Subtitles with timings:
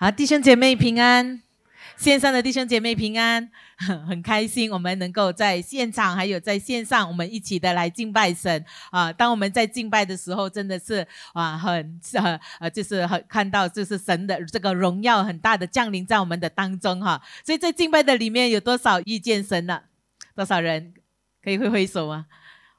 [0.00, 1.42] 好，弟兄姐妹平安，
[1.96, 3.50] 线上的弟兄姐妹平安，
[4.08, 9.12] 很开心，我们能够在现场还有在线上，我们一起的来敬拜神啊！
[9.12, 17.20] 当我们在敬拜的时候，真的是啊，很呃呃，就是很看到就是神的这个荣耀很大的降临在我们的当中哈。
[17.44, 19.82] 所以在敬拜的里面有多少遇见神了？
[20.36, 20.94] 多少人
[21.42, 22.26] 可以挥挥手啊？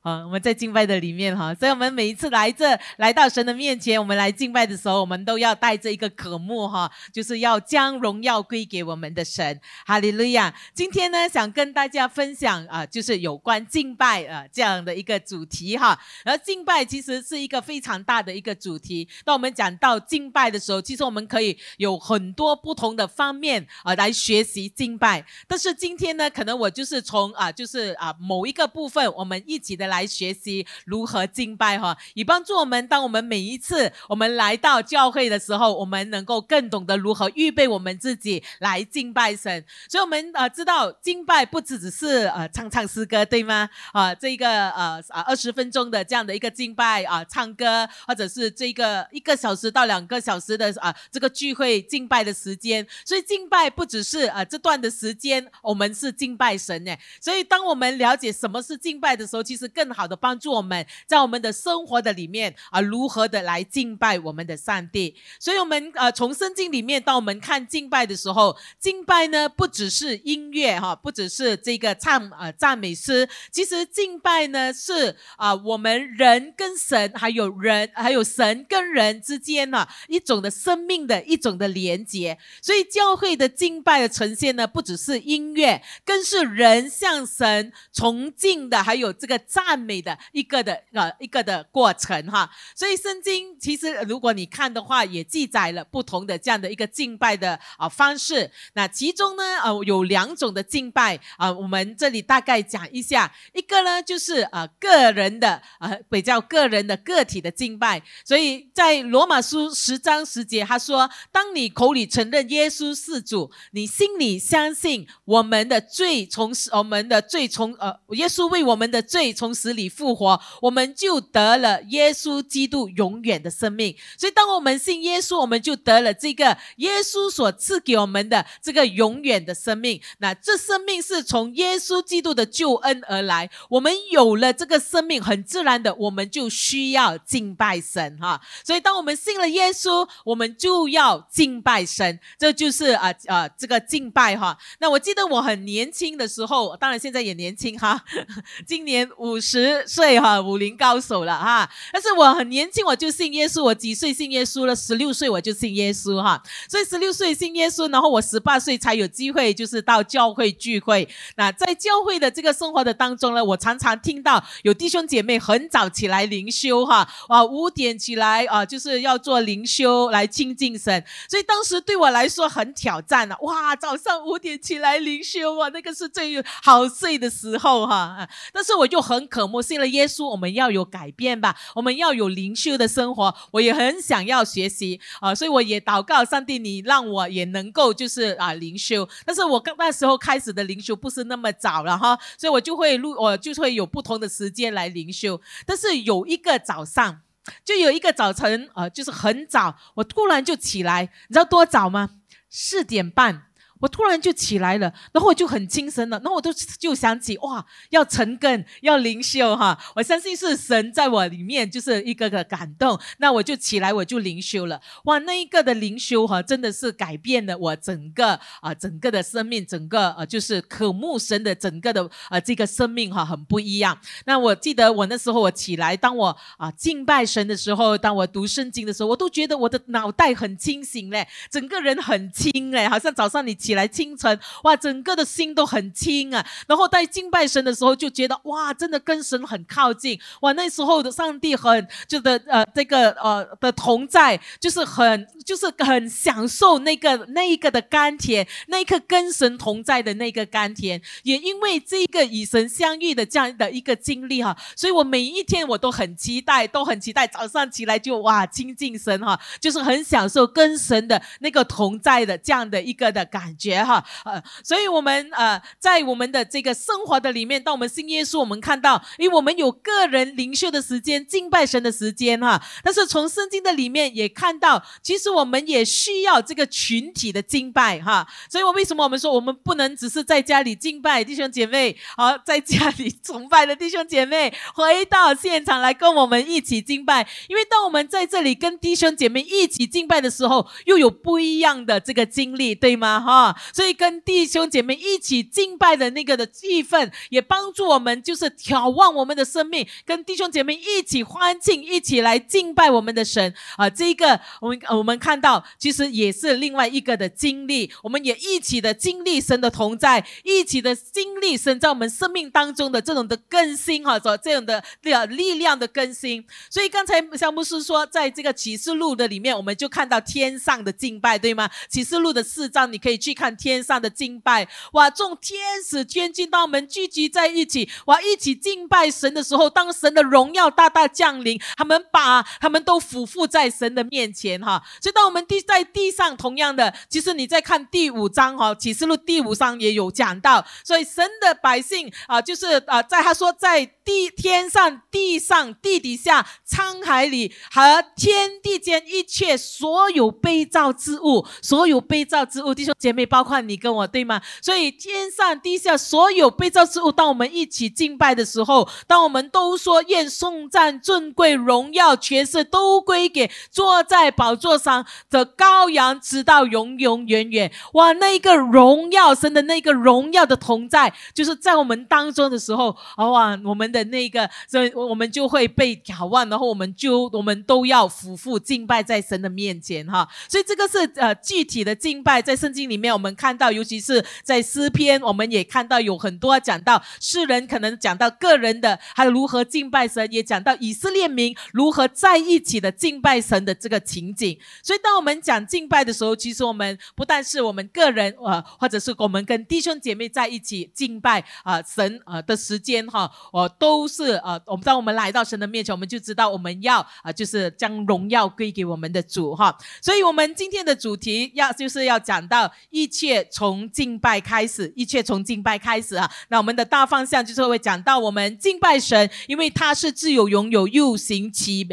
[0.01, 10.55] 啊，我们在敬拜的里面哈，所以我们每一次来这来到神的面前，我们来敬拜的时候，我们都要带着一个渴慕哈，就是要将荣耀归给我们的神，哈利路亚。
[10.73, 15.99] 今天呢，想跟大家分享啊，就是有关敬拜啊这样的一个主题哈。
[16.23, 19.05] 而敬拜其实是一个非常大的一个主题。
[19.25, 25.25] 当我们讲到敬拜的时候，其实我们可以有很多不同的方面啊来学习敬拜。
[25.45, 29.88] 但是今天呢，可能我就是从啊，就是啊某一个部分，我们一起的。
[29.89, 32.87] 来学习如何敬拜哈，以帮助我们。
[32.87, 39.63] 当我们每一次我们来到教会的时候，我们能够更懂得如何预备我们自己来敬拜神。
[39.89, 43.69] 所以，我们呃知道敬拜不只只是呃唱唱诗歌，对吗？
[43.91, 52.85] 啊，这个呃啊二十分钟的这样的一个敬拜啊，唱歌，或者是这个一个小时到两个小时的啊这个聚会敬拜的时间。
[53.03, 56.95] 所以，敬拜不只是啊这段的时间，我们是敬拜神呢。
[57.19, 65.15] 所以，当我们了解什么是敬拜的时候，其实更好的帮助我们在我们的生活的里面啊，如何的来敬拜我们的上帝。
[65.39, 82.37] 所以，我们呃从圣经里面，当我们看敬拜的时候，敬拜呢不只是音乐哈，不只是这个唱呃赞美诗，其实敬拜呢是啊我们人跟神，还有人还有神跟人之间呢一种的生命的一种的连接。
[82.61, 89.68] 所以，教会的敬拜的呈现呢，不只是音乐，更是人向神崇敬的，还有这个赞。
[89.69, 98.49] 赞美的一个的呃一个的过程哈，所以圣经其实如果你看的话，也记载了不同的这样的一个敬拜的啊方式。
[98.73, 103.31] 那其中呢呃有两种的敬拜啊，我们这里大概讲一下。
[103.53, 108.01] 一个呢就是呃个人的呃比较个人的个体的敬拜。
[108.25, 119.53] 所以在罗马书十章十节他说：当你口里承认耶稣是主，你心里相信我们的罪从我们的罪从呃耶稣为我们的罪从。
[119.59, 123.93] 死里复活，我们就得了耶稣基督永远的生命。
[124.17, 130.01] 所以，当我们信耶稣，我们就得了这个耶稣所赐给我们的这个永远的生命。
[130.19, 133.49] 那这生命是从耶稣基督的救恩而来。
[133.69, 138.39] 我们有了这个生命，很自然的，我们就需要敬拜神哈。
[138.63, 142.17] 所以，当我们信了耶稣，我们就要敬拜神。
[142.37, 144.57] 这就是啊啊这个敬拜哈。
[144.79, 148.01] 那我记得我很年轻的时候，当然现在也年轻哈，
[148.65, 149.48] 今年五十。
[149.49, 151.67] 十岁哈，武林高手了哈。
[151.91, 153.63] 但是我很年轻，我就信耶稣。
[153.63, 154.75] 我几岁信耶稣了？
[154.75, 156.39] 十六岁我就信耶稣哈。
[156.69, 161.09] 所以十六岁信耶稣，然后我十八岁才有机会，就是到教会聚会。
[161.35, 171.03] 那在教会的这个生活的当中呢，我常常听到有弟兄姐妹很早起来灵修哈，啊五点起来啊，就是要做灵修来亲近神。
[171.27, 178.29] 所以当时对我来说很挑战啊，哇，早上五点起来灵修啊，那个是最好睡的时候哈。
[178.53, 179.38] 但是我就很可。
[179.39, 183.33] 渴慕信了耶稣，我们要有改变吧，我们要有灵修的生活。
[183.51, 189.07] 我也很想要学习啊，所以我也祷告上帝，你让我也能够就是啊灵修。
[189.25, 195.39] 但是我刚那时候开始的灵修不是那么早了哈，所以我就会录，我就会有不同的时间来灵修。
[195.65, 197.21] 但是有一个早上，
[197.63, 202.09] 就有一个早晨啊，就是很早，我突然就起来，你知道多早吗？
[202.49, 203.48] 四点半。
[203.79, 223.97] 我突然就起来了，然后我就很精神了，然后我都就想起哇，要成根，要灵修哈，我相信是神在我里面就是一个个感动，那我就起来，我就灵修了，哇，那一个的灵修哈，真的是改变了我整个啊，整个的生命，整个呃，就是渴慕神的整个的呃这个生命哈，很不一样。
[224.25, 233.57] 那我记得我那时候我起来，当我啊敬拜神的时候，当我读圣经的时候，我都觉得我的脑袋很清醒嘞，整个人很轻嘞，好像早上你。
[233.69, 236.43] 起来清晨，哇，整个的心都很轻啊。
[236.67, 240.19] 然后在敬拜神的时候，就觉得哇，真的跟神很靠近。
[240.41, 250.99] 哇，那时候的上帝很就的呃这个呃的同在，就是很就是很享受那个那一个的甘甜，那一刻跟神同在的那个甘甜。
[251.21, 263.55] 也因为这个与神相遇的这样的一个经历哈，所以我每一天我都很期待，都很期待早上起来就哇亲近神哈，就是很享受跟神的那个同在的这样的一个的感。
[263.59, 264.03] 觉哈。
[264.23, 272.61] 呃，所以我们呃在我们的这个生活的里面，当我们信耶稣，我们看到，因为我们有个人灵修的时间、敬拜神的时间哈。
[272.81, 278.25] 但是从圣经的里面也看到，其实我们也需要这个群体的敬拜哈。
[278.49, 287.27] 所以，我为什么我们说我们不能只是在家里敬拜弟兄姐妹，好在家里崇拜的弟兄姐妹回到现场来跟我们一起敬拜？
[287.49, 293.19] 因为当我们在这里跟弟兄姐妹一起敬拜的时候，又有不一样的这个经历，对吗？
[293.19, 303.89] 哈，所以跟弟兄姐妹一起敬拜的那个的气氛，也帮助我们就是眺望我们的生命，跟弟兄姐妹一起欢庆，一起来敬拜我们的神啊！
[303.89, 314.83] 这一个我们我们看到，其实也是另外一个的经历，我们也一起的经历神的同在，一起的经历神在我们生命当中的这种的更新哈，这这样的
[315.27, 316.45] 力量的更新。
[316.69, 321.69] 所以刚才像牧师说，在这个启示录的里面，我们就看到天上的敬拜，对吗？
[321.89, 324.67] 启示录的四章，你可以去看天上的敬拜。
[324.91, 334.83] 哇，众天使天君当我们聚集在一起，哇，一起敬拜神的时候，当神的荣耀大大降临，他们把他们都俯伏在神的面前哈。
[335.01, 354.41] 所以当我们地在地上，同样的，其实你在看第五章哈，启示录第五章也有讲到，所以神的百姓啊，就是啊，在他说在地天上、地上、地底下、沧海里和天地间一切所有被造之物，所有被造之物，弟兄姐妹，包括你跟我，对吗？
[354.61, 367.71] 所以天上地下所有被造之物，当我们一起敬拜的时候，当我们都说愿颂赞、尊贵、荣耀、权势都归给坐在宝座上的羔羊，直到永永远远。
[367.93, 380.27] 哇，那一个荣耀神的那个荣耀的同在，就是在我们当中的时候，哇，我们的那个，所以我们就会被眺望，然后我们就我们都要俯伏敬拜在神的面前哈。
[380.47, 394.57] 所以这个是呃具体的敬拜，在圣经里面我们看到，尤其是在诗篇，我们也看到有很多讲到世人可能讲到个人的，还有如何敬拜神，也讲到以色列民如何在一起的敬拜神的这个情景。
[394.83, 409.77] 所以当我们讲敬拜的时候，其实我们不但是我们个人呃，或者是我们跟弟兄姐妹在一起敬拜啊神啊的时间哈，我都是呃，我们当我们来到神的面前，我们就知道我们要啊，就是将荣耀归给我们的主哈。
[410.01, 416.29] 所以，我们今天的主题要就是要讲到一切从敬拜开始，一切从敬拜开始啊。
[416.49, 421.87] 那我们的大方向就是会讲到我们敬拜神，因为他是自有、拥有、又行其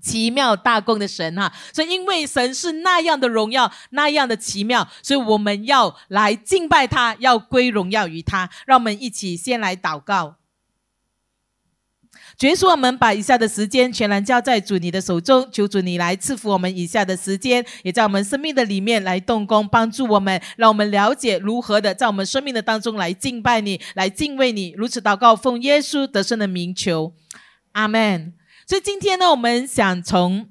[0.00, 1.52] 奇妙大功的神哈。
[1.72, 8.48] 所以，因为神是那样的荣耀，那样的奇妙，所以我们要来敬拜他，要归荣耀于他。
[8.66, 10.36] 让我们一起先来祷告。
[12.38, 24.74] 主耶稣，我们把以下的时间全然交在主你的手中，求主你来赐福我们以下的时间，也在我们生命的里面来动工，帮助我们，让我们了解如何的在我们生命的当中来敬拜你，来敬畏你。
[24.76, 27.14] 如此祷告，奉耶稣得胜的名求，
[27.72, 28.34] 阿门。
[28.66, 30.50] 所以今天呢，我们想从。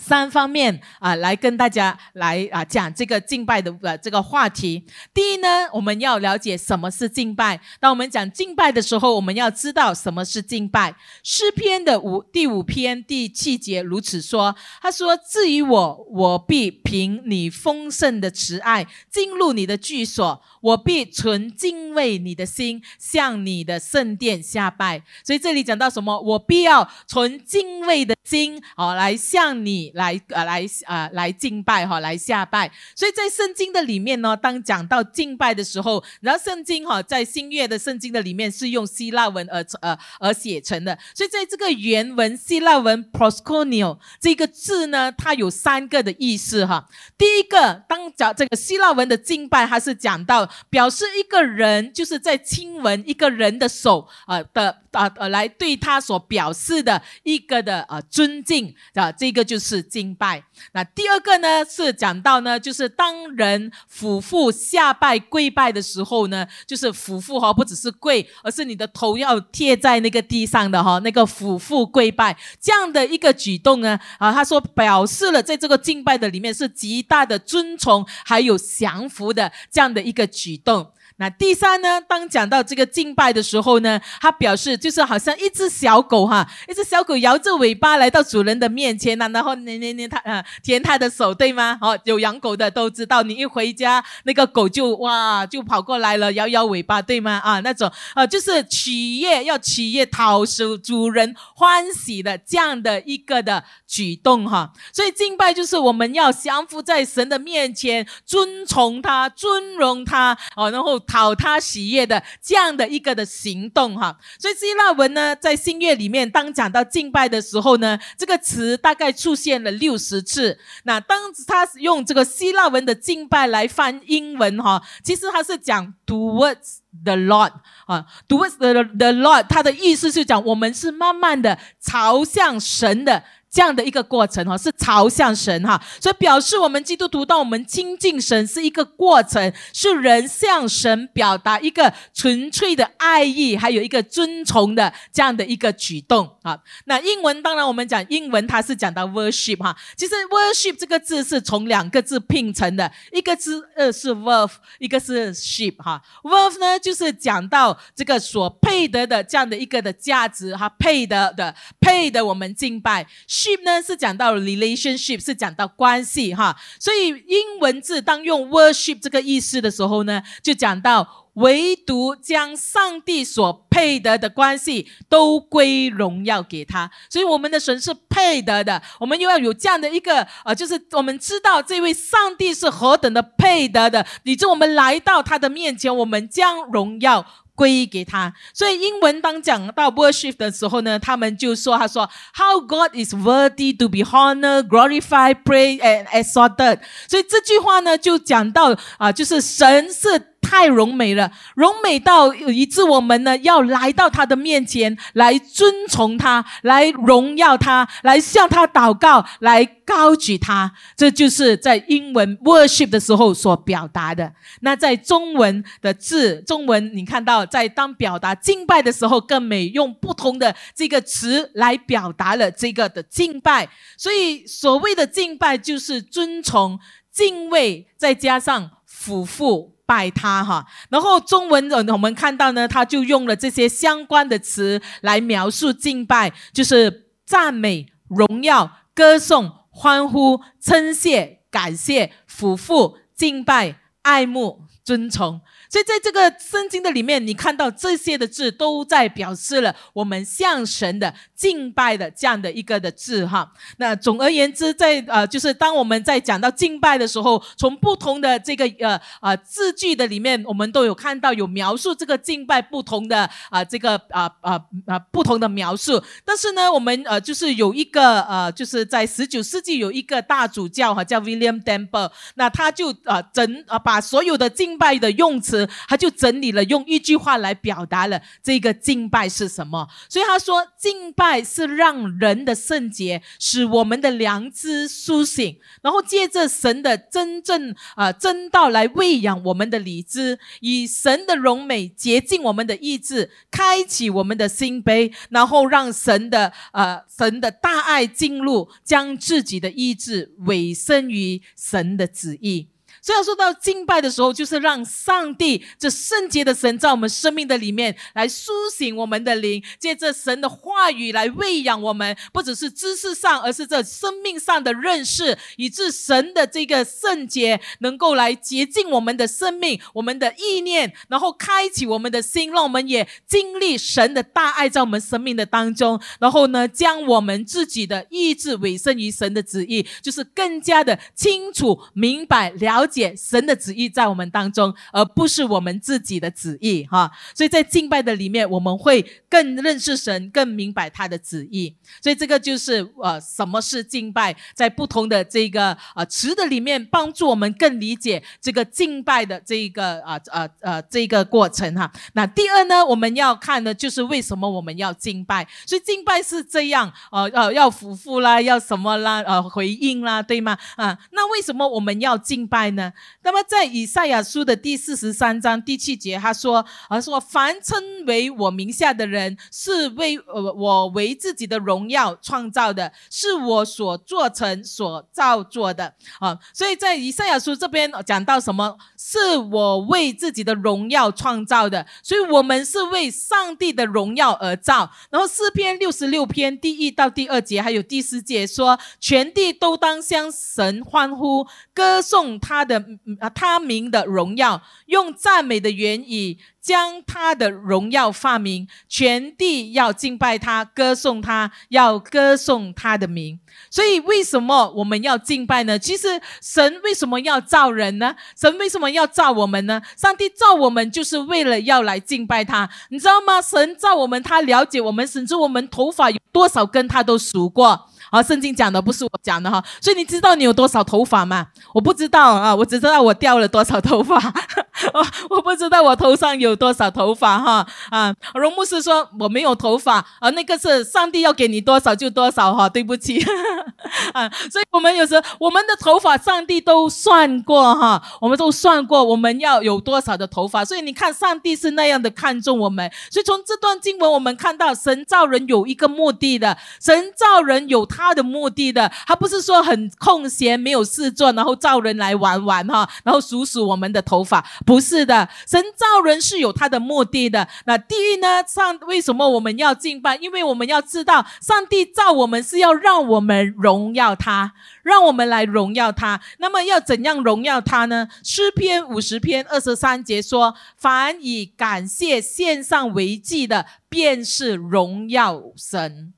[0.00, 4.86] 三方面啊，来跟大家来啊讲这个敬拜的呃这个话题。
[5.12, 7.60] 第一呢，我们要了解什么是敬拜。
[7.78, 10.96] 当我们讲敬拜的时候，我们要知道什么是敬拜。
[11.22, 25.02] 诗篇的五第五篇第七节如此说：“他说，至于我，我必凭你丰盛的慈爱进入你的居所。”我必存敬畏你的心，向你的圣殿下拜。
[25.24, 26.18] 所以这里讲到什么？
[26.20, 32.70] 我必要存敬畏的心，哦，来向你来呃来啊来敬拜哈，来下拜。
[32.94, 40.96] 所以在圣经的里面呢，当讲到敬拜的时候，然后圣经哈在新约的圣经的里面是用希腊文而呃而写成的。
[41.12, 46.88] 所以在这个原文希腊文 proskuneo 这个字呢，它有三个的意思哈。
[47.18, 50.48] 第一个，当讲这个希腊文的敬拜，它是讲到。
[50.70, 60.42] 表示一个人就是在亲吻一个人的手啊的啊呃来对他所表示的一个的啊尊敬啊这个就是敬拜。
[60.72, 80.26] 那第二个呢是讲到呢就是当人俯伏下拜跪拜的时候呢，就是俯伏哈不只是跪，而是你的头要贴在那个地上的哈那个俯伏跪拜这样的一个举动呢啊他说表示了在这个敬拜的里面是极大的尊崇还有降服的这样的一个。
[80.42, 80.90] 启动。
[81.18, 82.00] 那第三呢？
[82.00, 91.78] 当讲到这个敬拜的时候呢，他表示就是好像一只小狗哈，一只小狗摇着尾巴来到主人的面前呢，然后捏捏捏它啊，舔它的手，对吗？
[91.82, 97.40] 哦，有养狗的都知道，你一回家那个狗就哇就跑过来了，摇摇尾巴，对吗？
[97.44, 104.72] 啊，那种啊就是取悦要取悦讨使主人欢喜的这样的一个的举动哈。
[104.92, 111.01] 所以敬拜就是我们要降服在神的面前，尊崇他，尊荣他，哦，然后。
[111.06, 120.58] 讨他喜悦的这样的一个的行动哈，所以希腊文呢，在新月里面，当讲到敬拜的时候呢，这个词大概出现了六十次。
[120.84, 127.52] 那当他用这个希腊文的敬拜来翻英文哈，其实他是讲 towards the Lord
[127.86, 133.24] 啊，towards the the Lord，他的意思是讲我们是慢慢的朝向神的。
[133.52, 146.58] 这样的一个过程哈，是朝向神哈，所以表示我们基督徒当我们亲近神是一个过程，是人向神表达一个纯粹的爱意，还有一个尊崇的这样的一个举动啊。
[146.86, 156.00] 那英文当然我们讲英文，它是讲到 worship 哈，其实 worship 这个字是从两个字拼成的，一个字呃是 worth，一个是 ship 哈。
[156.22, 163.06] worth 呢就是讲到这个所配得的这样的一个的价值哈，配得的配得我们敬拜。
[163.42, 187.26] Ship 呢是讲到 relationship，是讲到关系哈，所以英文字当用 worship 这个意思的时候呢，就讲到唯独将上帝所配得的关系都归荣耀给他，所以我们的神是配得的，我们又要有这样的一个呃，就是我们知道这位上帝是何等的配得的，以致我们来到他的面前，我们将荣耀。
[187.54, 200.31] 归给他，所以英文当讲到 worship 的时候呢，他们就说：“他说，How God is worthy to be honored, glorified, praised and exalted。”所以这句话呢，就讲到啊，就是神是。
[200.52, 210.70] 太荣美了，荣美到以致我们呢要来到他的面前来尊崇他，来荣耀他，来向他祷告，来高举他。
[210.94, 214.30] 这就是在英文 worship 的时候所表达的。
[214.60, 223.66] 那在中文的字，中文你看到在当表达敬拜的时候，更美用不同的这个词来表达了这个的敬拜。
[223.96, 226.78] 所以所谓的敬拜就是尊崇、
[227.10, 229.71] 敬畏，再加上俯伏。
[229.86, 245.40] 拜他哈，然后中文我们看到呢，他就用了这些相关的词来描述敬拜，就是赞美、荣耀、歌颂、欢呼、称谢、感谢、俯伏、敬拜、爱慕、尊崇。
[245.72, 253.50] 所以在这个圣经的里面，你看到这些的字都在表示了我们向神的敬拜的这样的一个的字哈。
[253.78, 266.04] 那总而言之，在呃，就是当我们在讲到敬拜的时候，从不同的这个呃呃字句的里面，我们都有看到有描述这个敬拜不同的啊这个啊啊啊不同的描述。
[266.22, 275.61] 但是呢，我们呃就是有一个呃就是在十九世纪有一个大主教哈叫 William Temple，那他就啊整啊把所有的敬拜的用词。
[275.88, 279.88] 他就整理了，用一句话来表达了这个敬拜是什么。
[280.08, 302.68] 所以他说，敬拜是让人的圣洁，使我们的良知苏醒，然后借着神的真正啊真道来喂养我们的理智，以神的荣美洁净我们的意志，开启我们的心扉，然后让神的呃神的大爱进入，将自己的意志委身于神的旨意。
[303.02, 332.86] 所以说到敬拜的时候，就是让上帝这圣洁的神在我们生命的里面来苏醒我们的灵，借着神的话语来喂养我们，不只是知识上，而是这生命上的认识，以致神的这个圣洁能够来洁净我们的生命、我们的意念，然后开启我们的心，让我们也经历神的大爱在我们生命的当中，然后呢，将我们自己的意志委身于神的旨意，就是更加的清楚、明白、了。
[332.91, 337.10] 解解神的旨意在我们当中，而不是我们自己的旨意哈。
[337.34, 341.74] 所以在敬拜的里面，我们会更认识神，更明白他的旨意。
[342.02, 344.36] 所以这个就是呃，什么是敬拜？
[344.54, 351.90] 在不同的这个呃词的里面，帮助我们更理解这个敬拜的这一个啊呃呃这个过程哈。
[352.14, 355.46] 那第二呢，我们要看的就是为什么我们要敬拜。
[355.66, 360.58] 所以敬拜是这样呃呃要服服啦，要什么啦呃回应啦，对吗？
[360.76, 362.72] 啊，那为什么我们要敬拜？
[362.72, 362.81] 呢？
[363.22, 378.76] 那么在以赛亚书的第四十三章第七节，他说：“啊，说凡称为我名下的人，是为呃我为自己的荣耀创造的，是我所做成、所造作的。”啊，所以在以赛亚书这边讲到什么？
[378.96, 384.90] 是我为自己的荣耀创造的，所以我们是为上帝的荣耀而造。
[385.10, 392.71] 然后诗篇六十六篇第一到第二节，还有第四节说：“全地都当向神欢呼，歌颂他的
[393.20, 403.40] 啊他名的荣耀，用赞美的言语。”将他的荣耀发明，全地要敬拜他，歌颂他，要歌颂他的名。
[403.68, 405.76] 所以，为什么我们要敬拜呢？
[405.76, 408.14] 其实，神为什么要造人呢？
[408.40, 409.82] 神为什么要造我们呢？
[409.96, 413.42] 上帝造我们就是为了要来敬拜他，你知道吗？
[413.42, 417.88] 神造我们，他了解我们，甚至我们头发有多少根，他都数过。
[418.12, 421.46] 啊，圣经讲的不是我讲的哈，所以你知道你有多少头发吗？
[421.72, 424.20] 我不知道啊，我只知道我掉了多少头发，
[425.30, 428.14] 我不知道我头上有多少头发哈啊。
[428.34, 433.18] 荣牧师说我没有头发啊，那个是上帝要给你多少就多少哈，对不起
[434.12, 434.28] 啊。
[434.50, 442.90] 所以我们有时我们的头发上帝都算过哈，我们都算过我们要有多少的头发，所以你看上帝是那样的看重我们。
[443.10, 448.01] 所以从这段经文我们看到神造人有一个目的的，神造人有他。
[448.02, 455.28] 他的目的的，他不是说很空闲没有事做，然后造人来玩玩哈，然后数数我们的头发，不是的。
[455.46, 457.48] 神造人是有他的目的的。
[457.64, 460.16] 那第一呢，上为什么我们要敬拜？
[460.16, 466.20] 因为我们要知道，上帝造我们是要让我们荣耀他，让我们来荣耀他。
[466.38, 468.08] 那么要怎样荣耀他呢？
[468.24, 476.12] 诗篇五十篇二十三节说：“凡以感谢献上为祭的，便是荣耀神。”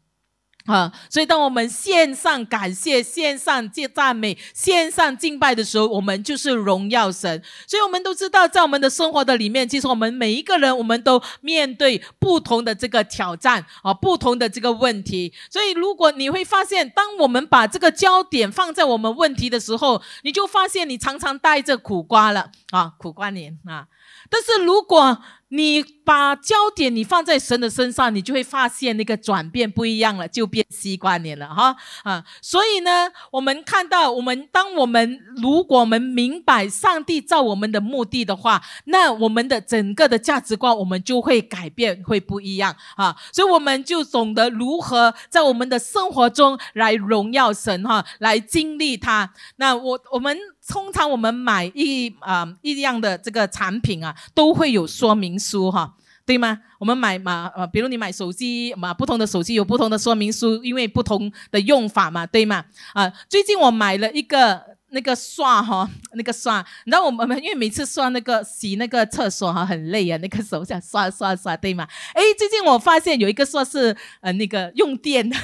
[0.66, 7.42] 啊，所以当我们线上感谢、线上借赞美、线上敬拜的时候，我们就是荣耀神。
[7.66, 15.34] 所以我们都知道，在我们的生活的里面，其实我们每一个人，我们都面对不同的这个挑战啊，不同的这个问题。
[15.50, 23.86] 所以，如果你会发现，当我们把这个焦点放在我们问题的时候，你就发现你常常带着苦瓜了啊，苦瓜脸啊。
[24.30, 25.22] 但是如果
[25.54, 32.24] 你把焦点你放在神的身上，你就会发现那个转变不一样了，就变西瓜脸了哈啊！
[32.42, 43.16] 所以呢，我们看到，我们当我们如果我们明白上帝造我们的目的的话，那我们的整个的价值观我们就会改变，会不一样啊！
[43.32, 49.32] 所以我们就懂得如何在我们的生活中来荣耀神哈，来经历他。
[49.56, 50.36] 那我我们。
[50.66, 55.94] 通常我们买一啊一样的这个产品啊，都会有说明书哈，
[56.24, 56.60] 对吗？
[56.78, 62.64] 我们买嘛呃，比如你买手机嘛，不同的手机有不同的说明书，因为不同的用法嘛，对吗？
[62.94, 71.86] 啊，最近我买了一个那个刷哈，那个刷，你知道我们因为每次刷那个洗那个厕所哈很累啊，那个手想刷刷刷，对吗？
[72.14, 75.36] 哎，最近我发现有一个刷是呃那个用电的。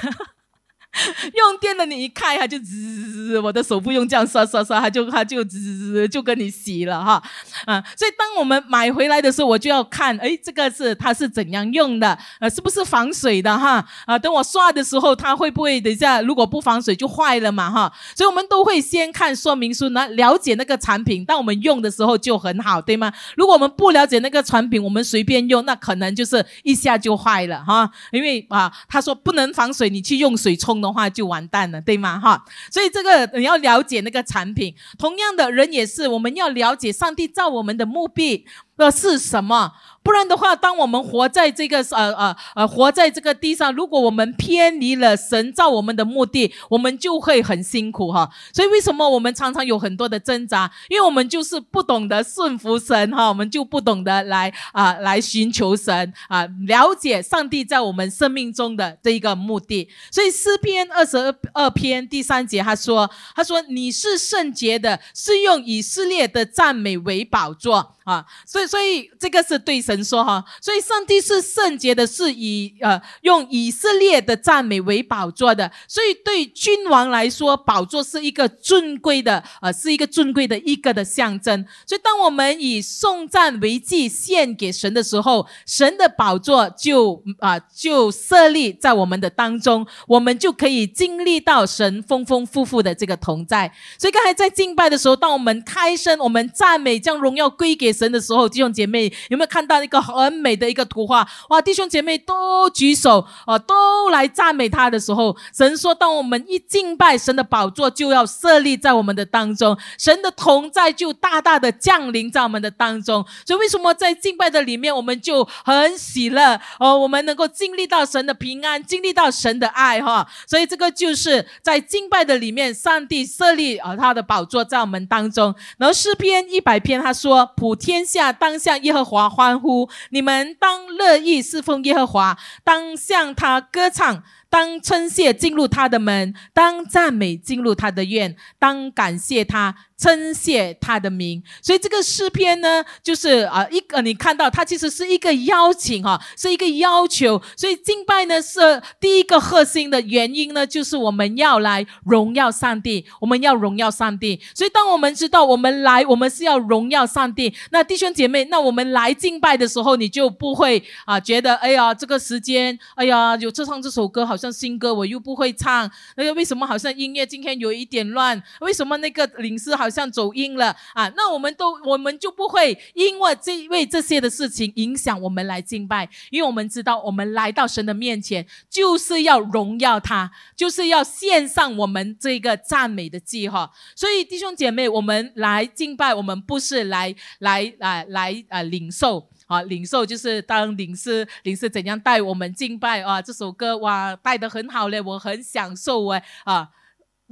[1.34, 7.22] 用电的你一开，它就滋，我的手不用这样刷刷刷，它就它就滋就跟你洗了哈，
[7.64, 13.86] 啊，所以当我们买回来的时候，我就要看，哎，这个是它是怎样用的，呃，是不是防水的哈？
[14.04, 17.92] 啊，等我刷的时候，它会不会等一下如果不防水就坏了嘛哈？
[18.16, 23.12] 所以我们都会先看说明书，呢，了解那个产品，当我们用的时候就很好，对吗？
[23.36, 30.79] 如果我们不了解那个产品，我们随便用，那可能就是一下就坏了哈，因为啊，他说不能防水，你去用水冲。
[30.80, 32.18] 的话就完蛋了，对吗？
[32.18, 34.74] 哈，所以这个你要了解那个产品。
[34.98, 39.72] 同样的人也是，我们要了解上帝造我们的目的的是什么。
[40.02, 48.28] 不然的话，当我们活在这个呃呃呃活在这个地上，如果我们偏离了神造我们的目的，我们就会很辛苦哈。
[48.52, 50.70] 所以为什么我们常常有很多的挣扎？
[50.88, 59.88] 因为我们就是不懂得顺服神哈，我们就不懂得来啊来寻求神啊，了解上帝在我们生命中的这一个目的。
[60.10, 81.66] 所以诗篇二十二二篇第三节他说：“他说你是圣洁的，是用以色列的赞美为宝座。”啊，所以所以这个是对神说哈，所以上帝是圣洁的，是以呃用以色列的赞美为宝座的，所以对君王来说，宝座是一个尊贵的，呃，是一个尊贵的一个的象征。
[81.84, 93.72] 所以当我们以颂赞为祭献给神的时候，神的宝座就啊就设立在我们的当中，我们就可以经历到神丰丰富富的这个同在。
[93.98, 97.90] 所以刚才在敬拜的时候，当我们开声，我们赞美将荣耀归给。
[97.90, 101.60] 神的时候，弟兄姐妹有没有看到一个很美的一个图画，哇！
[101.60, 113.24] 弟兄姐妹都举手哦，都来赞美他的时候，神说：当我们一敬拜神的宝座就要设立在我们的当中，神的同在就大大的降临在我们的当中。
[113.46, 116.98] 所以为什么在敬拜的里面，我们就很喜乐哦？
[116.98, 120.26] 我们能够经历到神的平安，经历到神的爱哈。
[120.46, 125.54] 所以这个就是在敬拜的里面，上帝设立啊他的宝座在我们当中。
[125.78, 129.69] 然后诗篇一百篇他说：普天下当向耶和华欢呼，
[130.10, 134.22] 你们当乐意侍奉耶和华，当向他歌唱。
[134.50, 139.74] 当称谢进入他的门，当赞美进入他的院，当感谢他。
[140.00, 147.38] 称谢他的名，所以这个诗篇呢，就是啊，一个你看到它其实是一个邀请哈，是一个要求。
[147.54, 154.40] 所以敬拜呢是第一个核心的原因呢，就是我们要来荣耀上帝，我们要荣耀上帝。
[154.54, 168.42] 所以当我们知道我们来，我们是要荣耀上帝，那弟兄姐妹，那我们来敬拜的时候，你就不会啊觉得哎呀这个时间，哎呀有这唱这首歌好像新歌，我又不会唱，那个为什么好像音乐今天有一点乱？
[168.62, 169.90] 为什么那个领事好？
[169.90, 183.72] 像走音了啊，那我们都我们就不会因为这为这些的事情影响我们来敬拜，因为我们知道我们来到神的面前就是要荣耀他，就是要献上我们这个赞美的记哈。
[183.96, 196.70] 所以弟兄姐妹，我们来敬拜，我们不是来来来来啊领受啊领受，就是当领事领事怎样带我们敬拜啊，这首歌哇带的很好嘞，我很享受哎啊。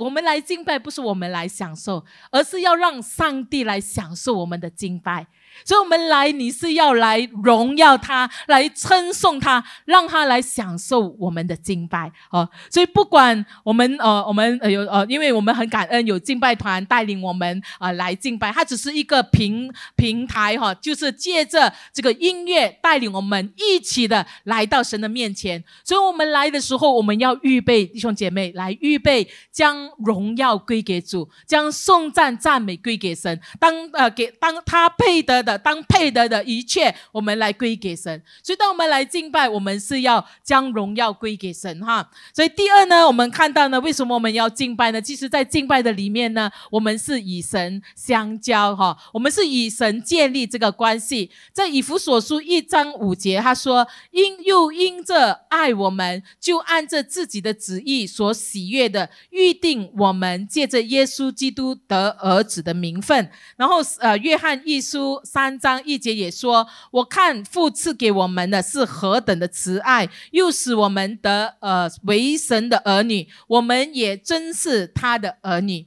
[0.01, 5.27] 我们来敬拜，不是我们来享受，而是要让上帝来享受我们的敬拜。
[5.65, 12.49] 所以，我们来，你是要来荣耀他，来称颂他，让他来享受我们的敬拜哦。
[12.71, 25.63] 所以，不管我们呃，我们有呃，因为我们很感恩有敬拜团带领我们啊来敬拜，它只是一个平平台哈，就是借着这个音乐带领我们一起的来到神的面前。
[25.85, 33.41] 所以，我们来的时候，我们要预备弟兄姐妹来预备，将荣耀归给主，将颂赞赞美归给神。
[33.59, 35.48] 当呃给当他配得。
[35.57, 38.21] 当配得的一切，我们来归给神。
[38.43, 42.11] 所以，当我们来敬拜，我们是要将荣耀归给神哈。
[42.35, 45.01] 所以，第二呢，我们看到呢，为什么我们要敬拜呢？
[45.01, 51.31] 其实，在敬拜的里面呢，我们是以神相交哈，我们是以神建立这个关系。
[51.53, 65.21] 在以弗所书一章五节，他说：“因又因着爱我们，就按着自己的旨意所喜悦的，预定我们借着耶稣基督得儿子的名分。”然后，呃，约翰一书。
[65.31, 75.87] 三章一节也说：“我看父赐给我们的是何等的慈爱，又使我们得呃为神的儿女，我们也真是他的儿女。”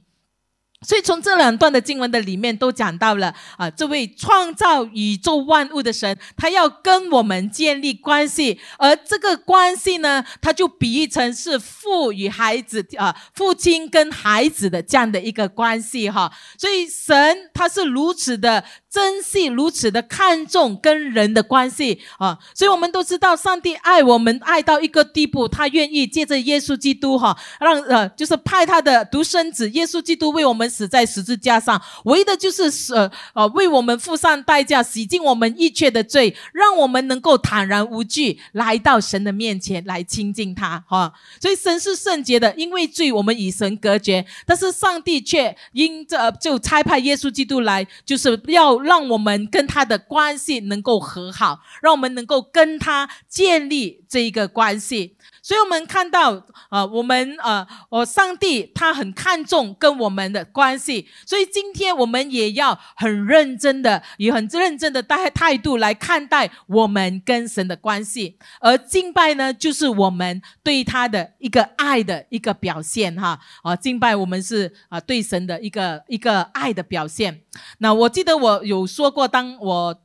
[0.84, 16.32] 所以从这两段的经文的里面都讲到了啊，这位创造宇宙万物的神，他要跟我们建立关系，而这个关系呢，他就比喻成是父与孩子啊，父亲跟孩子的这样的一个关系哈。
[16.58, 22.36] 所以神他是如此的珍惜，如此的看重跟人的关系啊。
[22.52, 30.68] 所以我们都知道，上帝爱我们爱到一个地步，他愿意借着耶稣基督哈，让呃就是派他的独生子耶稣基督为我们。
[30.72, 41.12] 死在十字架上，为的就是呃呃为我们付上代价，洗净我们一切的罪，让我们能够坦然无惧来到神的面前来亲近他哈。
[41.38, 55.16] 所以神是圣洁的，因为罪我们与神隔绝，但是上帝却因这就差派耶稣基督来，就是要让我们跟他的关系能够和好，让我们能够跟他建立这一个关系。
[55.42, 68.38] 所以我们看到，呃，我们呃，我上帝他很看重跟我们的关系，所以今天我们也要很认真的，以很认真的态态度来看待我们跟神的关系。
[68.60, 77.42] 而敬拜呢，就是我们对他的一个爱的一个表现，哈，啊，敬拜我们是啊对神的一个一个爱的表现。
[77.78, 80.02] 那我记得我有说过，当我。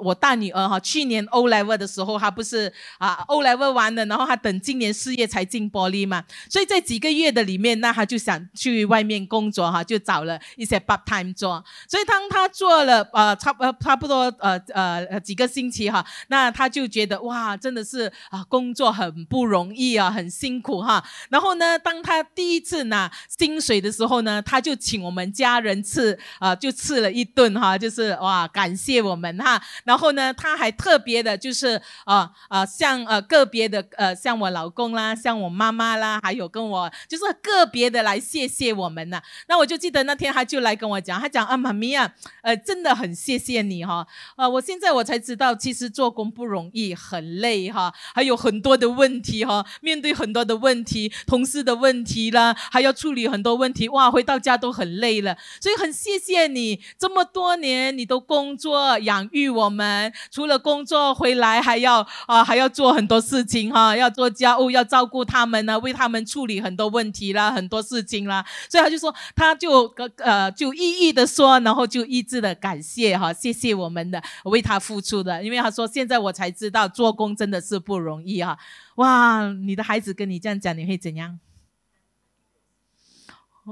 [0.00, 11.64] 我大女儿哈，去年 O level 的时候，她不是啊 O level 完了，然后她等今年四月才进玻璃嘛，所以在几个月的里面，那她就想去外面工作哈，就找了一些 part time 做。
[11.88, 21.04] 所以当她做了呃差呃差不多呃呃几个星期哈，那她就觉得哇，真的是啊工作很不容易啊，很辛苦哈。
[21.30, 29.62] 然后呢，当她第一次拿薪水的时候呢，她就请我们家人吃啊，就吃了一顿哈，就是哇感谢我们哈。
[29.84, 39.20] 然后呢，他还特别的，就是啊啊，像呃个别的呃，像我老公啦，像我妈妈啦，还有跟我就是个别的来谢谢我们呢。
[39.48, 44.06] 那我就记得那天他就来跟我讲，他讲啊，妈咪啊，呃，真的很谢谢你哈。
[44.36, 55.36] 啊，我现在我才知道，其实做工不容易，很累哈，还有很多的问题哈，面对很多的问题，同事的问题啦，还要处理很多问题，哇，回到家都很累了。
[55.60, 68.44] 所以很谢谢你这么多年，你都工作养育我我们，除了工作回来还要啊还要做很多事情哈，要做家务，要照顾他们呢，为他们处理很多问题啦，很多事情啦。
[68.70, 78.56] 所以他就说，他就呃就一一的说，然后就一致的感谢哈，谢谢我们的为他付出的，因为他说现在我才知道做工真的是不容易哈。
[78.96, 81.38] 哇，你的孩子跟你这样讲，你会怎样？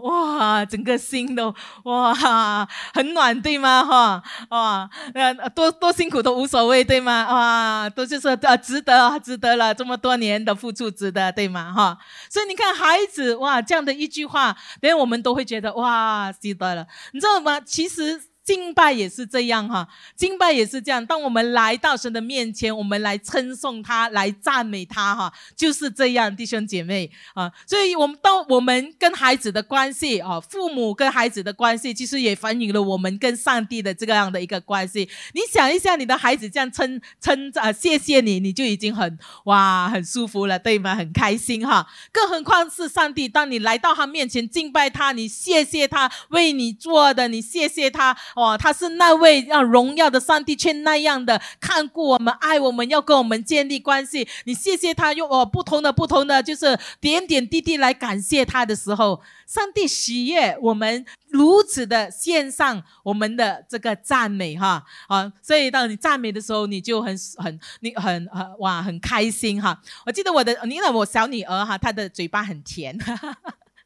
[0.02, 1.54] 哇，整个心都
[1.84, 3.84] 哇很暖，对吗？
[3.84, 7.26] 哈哇，那多多辛苦都无所谓，对吗？
[7.28, 11.72] 哇，都就是啊值得，值得了，这么多年的付出值得，对吗？
[11.72, 11.98] 哈，
[12.30, 17.60] 所以你看孩子哇这样的一句话，连我们都会觉得哇值得了，你知道吗？
[17.60, 18.20] 其实。
[18.46, 21.04] 敬拜也是这样哈，敬拜也是这样。
[21.04, 27.50] 当我们来到神的面前，我们来称颂他，来赞美他哈，就是这样，弟兄姐妹啊。
[27.66, 35.10] 所以，我们当我们跟孩子的关系啊，父母跟孩子的关系，其实也反映了我们跟上帝的这个样的一个关系。
[35.32, 40.94] 你想一下，你的孩子这样称称啊，谢谢你，你就已经很哇，很舒服了，对吗？
[40.94, 41.84] 很开心哈。
[42.12, 48.16] 更何况是上帝，当你来到他面前敬拜他，你谢谢他为你做的，你谢谢他。
[48.36, 54.28] 哇，他是那位让荣耀的上帝，却那样的看顾我们、爱我们，要跟我们建立关系。
[54.44, 65.32] 你谢谢他，用哦不同的、不同的，就是点点滴滴来感谢他的时候，上帝喜悦我们如此的献上我们的这个赞美哈啊！
[65.42, 69.80] 所以当你赞美的时候，你就很很你很很哇很开心哈。
[70.04, 72.98] 我记得我的，你看我小女儿哈，她的嘴巴很甜。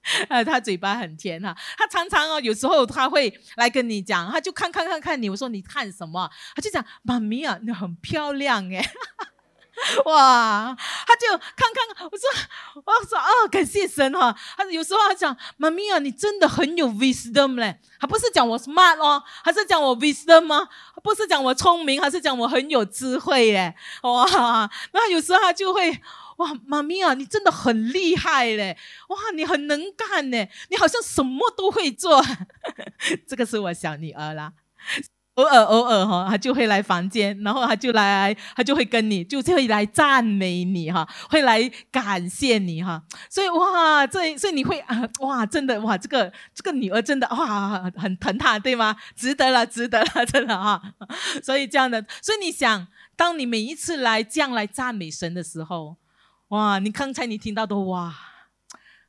[0.29, 6.31] 呃，他嘴巴很甜哈，他常常哦，有时候他会来跟你讲，他就看看看看你，我说你看什么？
[6.57, 8.83] 他就讲妈咪啊，你很漂亮哎，
[10.07, 10.75] 哇，
[11.07, 20.67] 他就看看，我说我说哦，感谢神哈，他有时候他讲妈咪啊，你真的很有 wisdom 嘞，他不是讲我 smart 哦，还是讲我 wisdom 吗？
[21.03, 23.75] 不是讲我聪明，还是讲我很有智慧耶？
[24.03, 26.01] 哇，那有时候他就会。
[26.41, 28.77] 哇，妈咪啊，你真的很厉害嘞！
[29.09, 32.25] 哇，你很能干呢，你好像什么都会做。
[33.29, 34.55] 这个是我小女儿啦，
[35.35, 43.03] 偶尔偶尔哈，她就会来房间，然后她就来，她就会跟你，就会来赞美你哈，会来感谢你哈。
[43.29, 48.97] 所以哇，这所以你会啊，哇，真的哇，这个这个女儿真的哇，很疼她对吗？
[49.15, 50.81] 值得了，值得了， 真的哈。
[51.45, 56.00] 所以这样的，所以你想，当你每一次来这样来赞美神的时候。
[56.51, 58.30] 哇，你刚才你听到的哇。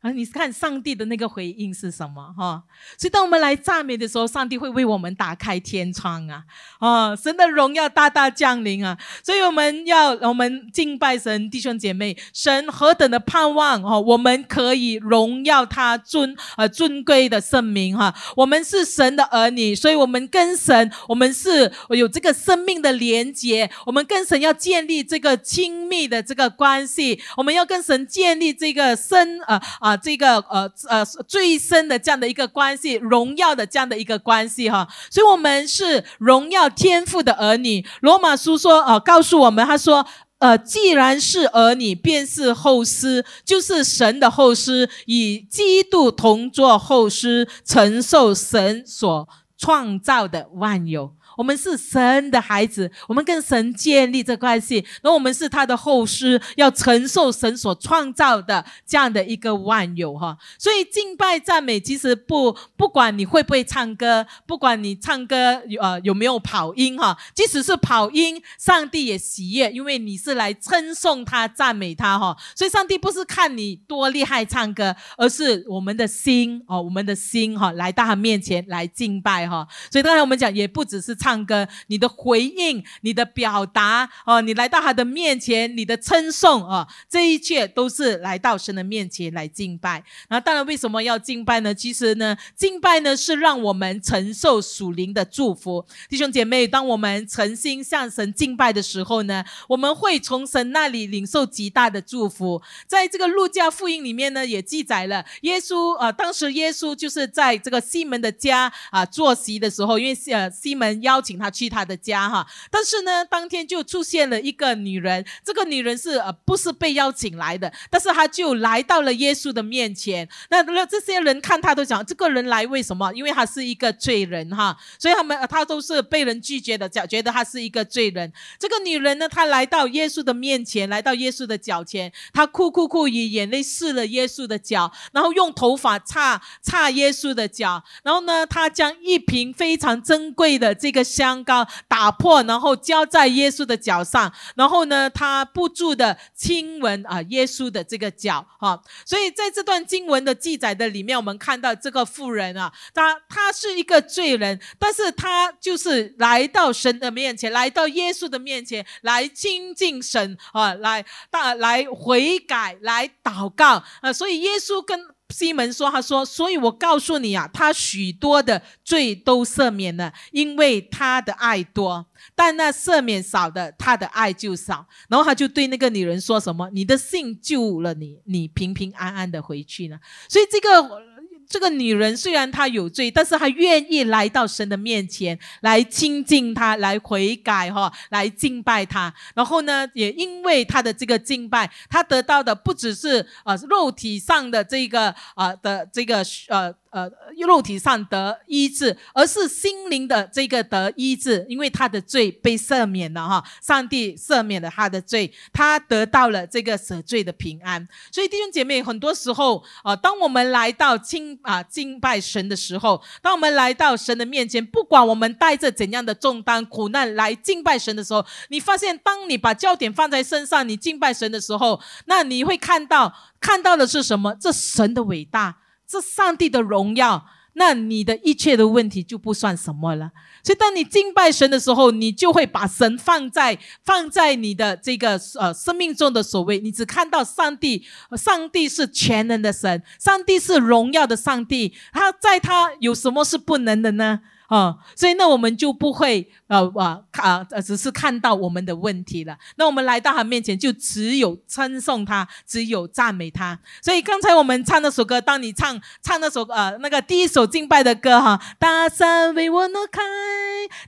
[0.02, 2.64] 啊，你看上帝的那个回应是什么哈？
[2.98, 6.44] 所以当我们来赞美的时候，上帝会为我们打开天窗啊！
[6.80, 8.98] 啊，神的荣耀大大降临啊！
[9.24, 14.02] 所以我们要我们敬拜神，弟兄姐妹，神何等的盼望哦！
[14.02, 18.12] 我们可以荣耀他尊呃尊贵的圣名哈！
[18.36, 29.91] 我们是神的儿女，所以我们跟神，我们是有这个生命的连接，我们跟神要建立这个亲密的这个关系，我们要跟神建立这个深呃啊。
[29.92, 37.86] 啊，这个呃呃最深的这样的一个关系，荣耀的这样的一个关系哈，所以我们是荣耀天赋的儿女。
[38.00, 40.06] 罗马书说，呃，告诉我们，他说，
[40.40, 49.28] 呃，既然是儿女，便是后师，就是神的后师，与基督同作后师，承受神所
[49.58, 51.14] 创造的万有。
[51.42, 60.38] 我们是神的孩子，我们跟神建立这关系，那我们是他的后师，要承受神所创造的这样的一个万有哈。
[60.60, 72.38] 所以敬拜赞美，其实不不管你会不会唱歌，不管你唱歌呃有没有跑音哈，即使是跑音，上帝也喜悦，因为你是来称颂他、赞美他哈。
[72.56, 79.68] 所以上帝不是看你多厉害唱歌，而是我们的心哦，我们的心哈，来到他面前来敬拜哈。
[79.90, 81.18] 所以刚才我们讲，也不只是。
[81.22, 90.04] 唱唱歌，你的回应，你的表达，哦，你来到他的面前，你的称颂，哦，这一切都是来到神的面前来敬拜。
[90.28, 91.74] 那当然，为什么要敬拜呢？
[91.74, 95.86] 其实呢，敬拜呢是让我们承受属灵的祝福。
[96.10, 102.62] 弟兄姐妹，当我们诚心向神敬拜的时候呢，我们会从神那里领受极大的祝福。
[102.88, 120.28] 在这个路加福音里面呢，也记载了耶稣啊，当时耶稣就是在这个西门的家啊坐席的时候，因为西呃西门邀请他去他的家哈，但是呢，当天就出现了一个女人，这个女人是呃不是被邀请来的，但是她就来到了耶稣的面前。
[120.50, 123.12] 那那这些人看他都讲，这个人来为什么？
[123.14, 128.32] 因为他是一个罪人哈，所以他们他都是被人拒绝的，讲觉得他是一个罪人。
[128.58, 148.82] 这个女人呢，她来到耶稣的面前，来到耶稣的脚前，她哭哭哭以眼泪湿了耶稣的脚，然后用头发擦擦耶稣的脚，然后呢，她将一瓶非常珍贵的这个香膏打破，然后浇在耶稣的脚上，然后呢，他不住的亲吻啊耶稣的这个脚哈。
[149.06, 164.12] 所以在这段经文的记载的里面，我们看到这个妇人啊，她她是一个罪人，但是她就是来到神的面前，来到耶稣的面前来亲近神啊，来大来悔改，来祷告啊。
[164.14, 165.00] 所以耶稣跟
[165.32, 174.86] 西门说：“他说，所以我告诉你啊，他许多的罪都赦免了，因为他的爱多；但那赦免少的，他的爱就少。
[175.10, 179.98] 然后他就对那个女人说什么：‘你的信救了你，你平平安安的回去呢。’
[180.30, 181.02] 所以这个。”
[181.52, 189.14] 这个女人虽然她有罪，但是她愿意来到神的面前来亲近他，来悔改哈，来敬拜他。
[189.36, 196.74] 然后呢，也因为她的这个敬拜，她得到的不只是呃肉体上的这个呃的这个呃。
[196.92, 207.88] 呃，肉体上得医治，而是心灵的这个得医治，因为他的罪被赦免了哈，上帝赦免了他的罪，他得到了这个赦罪的平安。
[208.12, 224.36] 所以弟兄姐妹，很多时候啊，当我们来到敬啊敬拜神的时候，当我们来到神的面前，不管我们带着怎样的重担苦难来敬拜神的时候，你发现，当你把焦点放在身上，你敬拜神的时候，那你会看到看到的是什么？
[224.38, 225.61] 这神的伟大。
[225.92, 230.12] 这上帝的荣耀，那你的一切的问题就不算什么了。
[230.44, 236.60] 所以，当你敬拜神的时候，你就会把神放在放在你的这个呃生命中的首位。
[236.60, 237.86] 你只看到上帝，
[238.18, 241.74] 上帝是全能的神，上帝是荣耀的上帝。
[241.92, 244.22] 他在他有什么是不能的呢？
[244.52, 249.38] 啊，所以那我们就不会呃啊啊，只是看到我们的问题了。
[249.56, 253.58] 那我们来到他面前，就只有称颂他，只有赞美他。
[253.82, 260.02] 所以刚才我们唱那首歌，当你唱唱那首呃那个第一首敬拜的歌哈，大山为我挪开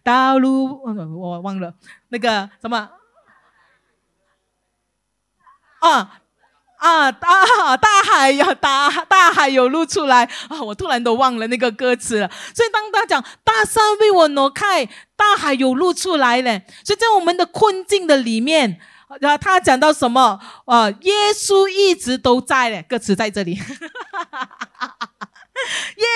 [0.04, 0.84] 道路，
[1.18, 1.74] 我忘了
[2.10, 2.90] 那个什么
[5.80, 6.20] 啊。
[6.84, 10.62] 啊，大大海呀，大大海有露出来啊！
[10.62, 12.30] 我突然都忘了那个歌词了。
[12.54, 16.66] 所以当他讲大山为我挪开，大海有露出来嘞。
[16.84, 18.82] 所以在我们的困境的里面，
[19.22, 20.38] 然后他讲到什么？
[20.66, 22.86] 啊，耶稣一直都在嘞。
[22.90, 23.62] 歌词在这里， 耶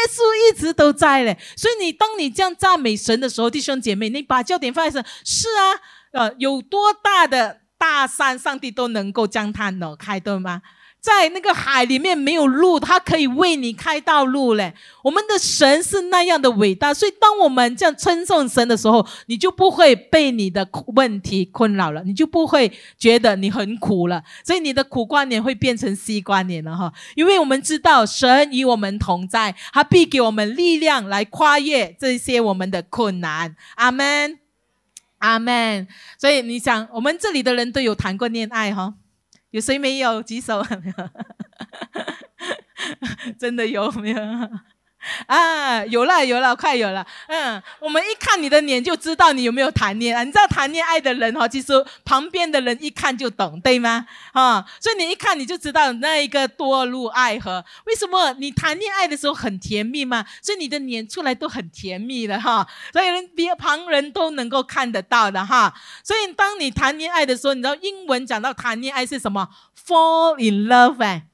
[0.10, 1.38] 稣一直都在嘞。
[1.56, 5.80] 所以你当你这样赞美神的时候，弟兄姐妹，你把焦点放在神，是啊，
[6.12, 7.62] 呃，有多大的？
[7.78, 10.62] 大山，上帝都能够将它挪开，对吗？
[11.00, 14.74] 在那个海里面没有路，它可以为你开道路嘞。
[15.04, 24.24] 我们的神是那样的伟大，所以当我们这样称颂神的时候，你就不会被你的问题困扰了，你就不会觉得你很苦了。
[24.44, 33.56] 所以你的苦瓜年会变成西瓜年了哈，因为我们知道神与我们同在，他必给我们力量来跨越这些我们的困难。
[33.76, 34.46] 阿门。
[35.19, 35.88] 阿门。
[36.17, 38.93] 所以你想，我们这里的人都有谈过恋爱哈？
[39.51, 40.21] 有谁没有？
[40.21, 40.65] 举手。
[43.39, 44.19] 真的有没有？
[45.28, 47.06] 啊，有了有了，快有了。
[47.28, 50.26] 嗯，我们一看你的脸就知道你有没有谈恋爱。
[50.26, 54.06] 你知道谈恋爱的人哈，其实旁边的人一看就懂，对吗？
[54.34, 57.63] 啊，所以你一看你就知道那一个堕入爱河。
[57.86, 60.26] 为什么你谈恋爱的时候很甜蜜吗？
[60.41, 62.67] 所以你的脸出来都很甜蜜的哈。
[62.91, 65.74] 所以人别旁人都能够看得到的哈。
[66.04, 69.50] 所以当你谈恋爱的时候，你知道英文讲到谈恋爱是什么
[69.86, 71.28] ？Fall in love 哎。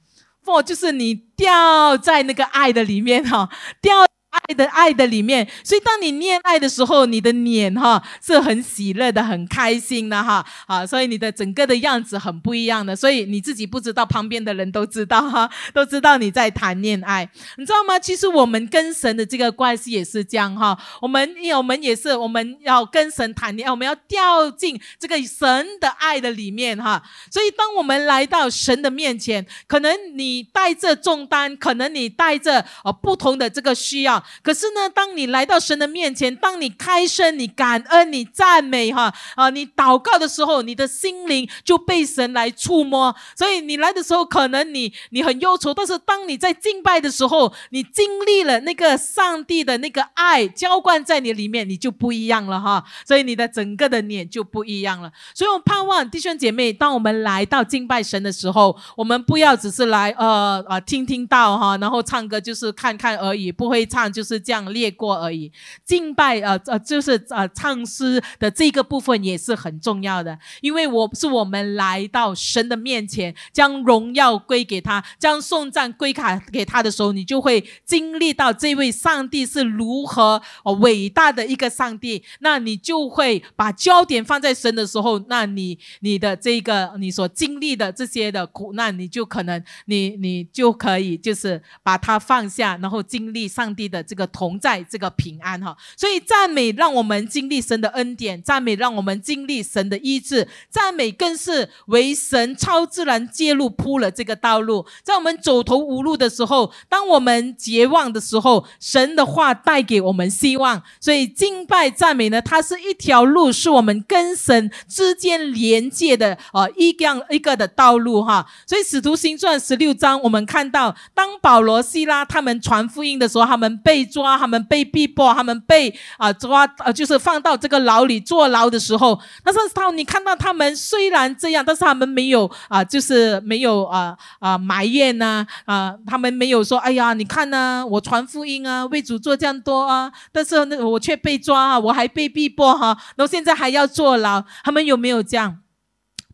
[0.43, 3.49] For 就是你掉在那个爱的里面哈，
[3.81, 4.12] 掉。
[4.33, 17.99] 爱的爱的里面，所以当你恋爱的时候，你的脸哈是很喜乐的，很开心的哈啊，所以你的整个的样子很不一样的，所以你自己不知道，旁边的人都知道哈，都知道你在谈恋爱，你知道吗？
[17.99, 34.22] 其实我们跟神的这个关系也是这样哈，我们我们也是我们要跟神谈恋爱，我们要掉进这个神的爱的里面哈，所以当我们来到神的面前，可能你带着重担，可能你带着呃不同的这个需要。
[34.41, 43.15] 可是呢，当你来到神的面前，当你开声、你感恩、你赞美哈啊，你祷告的时候，你的心灵就被神来触摸。
[43.35, 52.83] 所以你来的时候，可能你你很忧愁，但是当你在敬拜的时候，你经历了那个上帝的那个爱浇灌在你里面，你就不一样了哈。
[53.05, 55.11] 所以你的整个的脸就不一样了。
[55.33, 65.51] 所以我盼望弟兄姐妹，当我们来到敬拜神的时候，我们不要只是来呃呃听听到哈，然后唱歌就是看看而已，不会唱就是这样列过而已。
[65.83, 80.41] 敬拜呃呃就是呃唱诗的这个部分也是很重要的，因为我是我们来到神的面前，将荣耀归给他，将颂赞归卡给他的时候，你就会经历到这位上帝是如何
[80.81, 95.75] 伟大的一个上帝，那你就会把焦点放在神的时候，那你你的这个你所经历的这些的苦难，你就可能你你就可以就是把它放下，然后经历上帝的这个同在，这个平安哈。
[95.97, 104.85] 所以赞美让我们经历神的恩典，赞美让我们经历神的医治，赞美更是为神超自然介入铺了这个道路。
[105.03, 110.81] 在我们走投无路的时候，当我们绝望的时候，神的话带给我们希望。
[110.99, 118.45] 所以敬拜赞美呢，它是一条路，是我们跟神之间连接的呃一样一个的道路哈。
[118.65, 145.59] 所以使徒行传十六章，我们看到当保罗、希拉他们传福音的时候，他们被被抓，他们被逼迫，他们被啊抓呃就是放到这个牢里坐牢的时候，但是他你看到他们虽然这样，但是他们没有啊就是没有啊啊埋怨呐啊，他们没有说哎呀你看呢我传福音啊为主做这样多啊，但是那我却被抓啊，我还被逼迫哈，然后现在还要坐牢，他们有没有这样？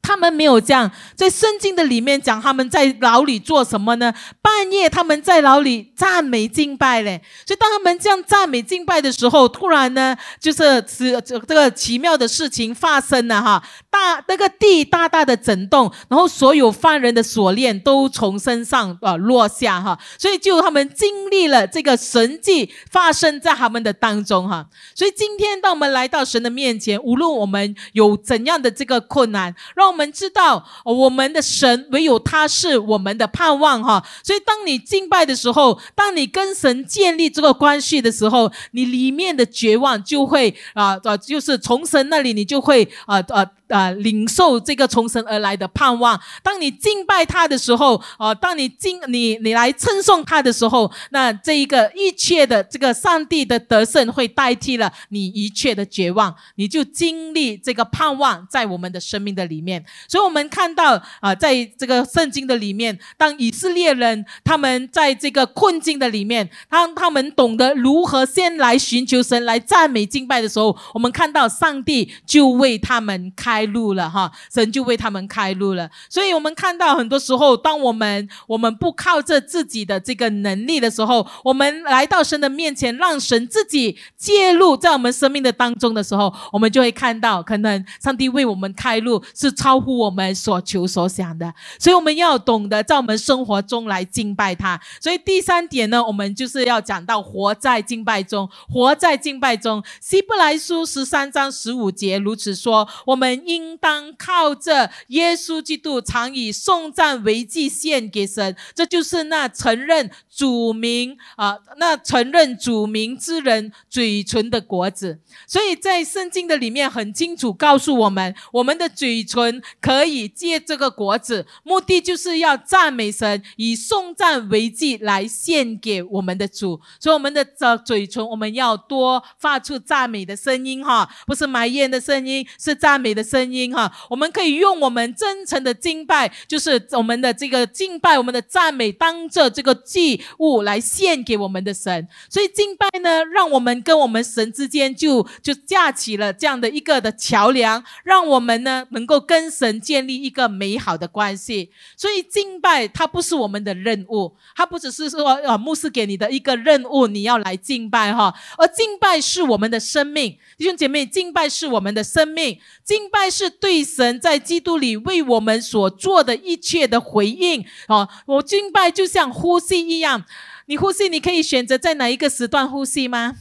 [0.01, 4.13] 他们没有这样，在圣经的里面讲他们在牢里做什么呢？
[4.41, 7.21] 半夜他们在牢里赞美敬拜嘞。
[7.45, 19.99] 所以当他们这样赞美敬拜的时候，突然呢，就是此这这个奇妙的事情发生了哈，大那个地大大的震动，然后所有犯人的锁链都从身上啊落下哈。
[20.17, 24.67] 所以就他们经历了这个神迹发生在他们的当中哈。
[24.95, 30.09] 所以今天当我们来到神的面前，无论我们有怎样的这个困难，让我们。
[30.19, 34.03] 知道，我们的神唯有他是我们的盼望哈。
[34.23, 43.49] 所以，当你敬拜的时候，当你跟神建立这个关系的时候，你里面的绝望就会啊啊，就是从神那里，你就会啊啊。
[43.69, 46.19] 啊，领受这个从神而来的盼望。
[46.41, 59.85] 当你敬拜他的时候，啊，当你敬你你来称颂他的时候，那这一个一切的这个上帝的得胜会代替了你一切的绝望，你就经历这个盼望在我们的生命的里面。
[60.07, 73.58] 所以，我们看到啊，在这个圣经的里面，当以色列人他们在这个困境的里面，当他们懂得如何先来寻求神来赞美敬拜的时候，我们看到上帝就为他们开。
[73.59, 75.89] 开路了哈，神就为他们开路了。
[76.09, 91.53] 所以，我们看到很多时候，当我们我们不靠着自己的这个能力的时候，我们来到神的面前，让神自己介入在我们生命的当中的时候，我们就会看到，可能上帝为我们开路是超乎我们所求所想的。
[91.77, 94.79] 所以，我们要懂得在我们生活中来敬拜他。
[95.01, 99.83] 所以，第三点呢，我们就是要讲到活在敬拜中，活在敬拜中。
[99.99, 103.48] 希伯来书十三章十五节如此说：我们。
[103.49, 108.55] 应当靠着耶稣基督，常以颂赞为祭献给神。
[108.75, 115.19] 这就是那承认主名啊，那承认主名之人嘴唇的果子。
[115.45, 126.79] 所以在圣经的里面很清楚告诉我们，我们的嘴唇可以借这个果子，目的就是要赞美神，以颂赞为祭来献给我们的主。
[127.01, 133.49] 所以我们的这嘴唇，我们要多发出赞美的声音哈，不是埋怨的声音，是赞美的声。
[133.49, 142.07] 音哈，我们可以用我们真诚的敬拜，就是我们的这个敬拜，我们的赞美，当着这个祭物来献给我们的神。
[142.29, 151.71] 所以敬拜呢，让我们跟我们神之间就就架起了这样的一个的桥梁，让我们呢能够跟神建立一个美好的关系。
[151.95, 163.29] 所以敬拜它不是我们的任务，它不只是说啊牧师给你的一个任务，你要来敬拜哈，而敬拜是我们的生命，弟兄姐妹，敬拜是我们的生命，敬拜。
[163.29, 168.09] 是对神在基督里为我们所做的一切的回应啊！
[168.25, 170.18] 我敬拜就像呼吸一样，
[170.65, 173.35] 你呼吸，你可以选择在哪一个时段呼吸吗？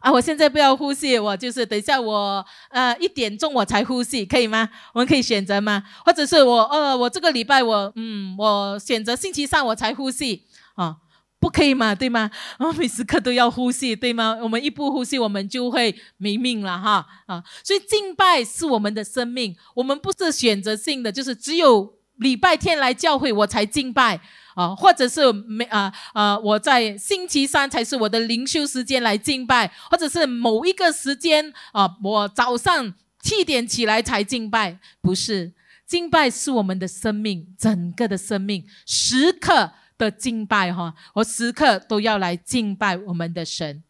[0.00, 4.68] 啊，我现在不要呼吸，我就是等一下我呃一点钟我才呼吸，可以吗？
[4.94, 5.84] 我们可以选择吗？
[6.04, 10.42] 或者是我呃我这个礼拜我嗯我选择星期三我才呼吸
[10.74, 10.96] 啊？
[11.38, 12.30] 不可以嘛，对吗？
[12.58, 14.38] 我每时刻都要呼吸，对吗？
[14.42, 17.42] 我们一不呼吸，我们就会没命了哈啊！
[17.64, 24.20] 所以敬拜是我们的生命，我们不是选择性的，就是只有礼拜天来教会我才敬拜
[24.54, 35.52] 啊，或者是没啊啊，我在星期三才是我的灵修时间来敬拜，或者是某一个时间啊，我早上七点起来才敬拜，不是
[35.86, 39.72] 敬拜是我们的生命，整个的生命时刻。
[39.98, 43.84] 的敬拜哈，我时刻都要来敬拜我们的神，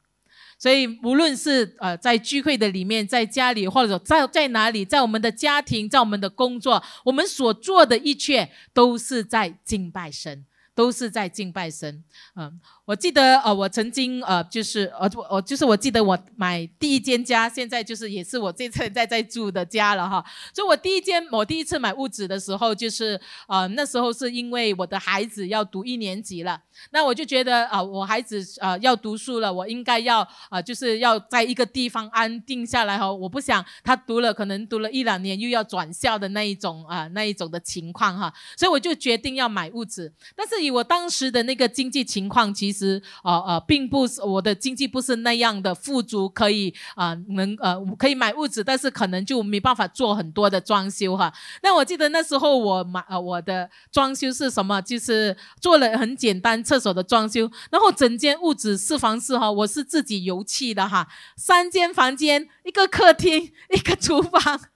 [0.58, 10.44] 所以无论是呃在聚会的里面，在家里或者在在哪里，在我们的家庭，在我们的工作，我们所做的一切都是在敬拜神，
[10.74, 12.04] 都是在敬拜神，
[12.34, 12.60] 嗯。
[12.84, 20.22] 我记得呃，我曾经呃，就是呃，我就是我记得我买第一间家，现在就是也是我这次在在住的家了哈。
[20.52, 26.60] 所以我第一间我第一次买屋子的时候，就是呃那时候是因为我的孩子要读一年级了，
[26.90, 33.10] 那我就觉得啊，我孩子呃要读书了，我应该要啊，就是要在一个地方安定下来哈。
[33.12, 38.34] 我不想他读了可能读了一两年又要转校的那一种啊那一种的情况哈。
[38.56, 51.30] 所以我就决定要买屋子，但是以我当时的那个经济情况，其其实呃呃，并不是我的经济不是那样的富足，可以啊能呃可以买屋子，但是可能就没办法做很多的装修哈。
[51.62, 54.80] 那我记得那时候我买呃我的装修是什么？
[54.80, 61.06] 就是做了很简单厕所的装修，然后整间屋子四房四哈，我是自己油漆的哈，
[61.36, 64.71] 三间房间，一个客厅，一个厨房。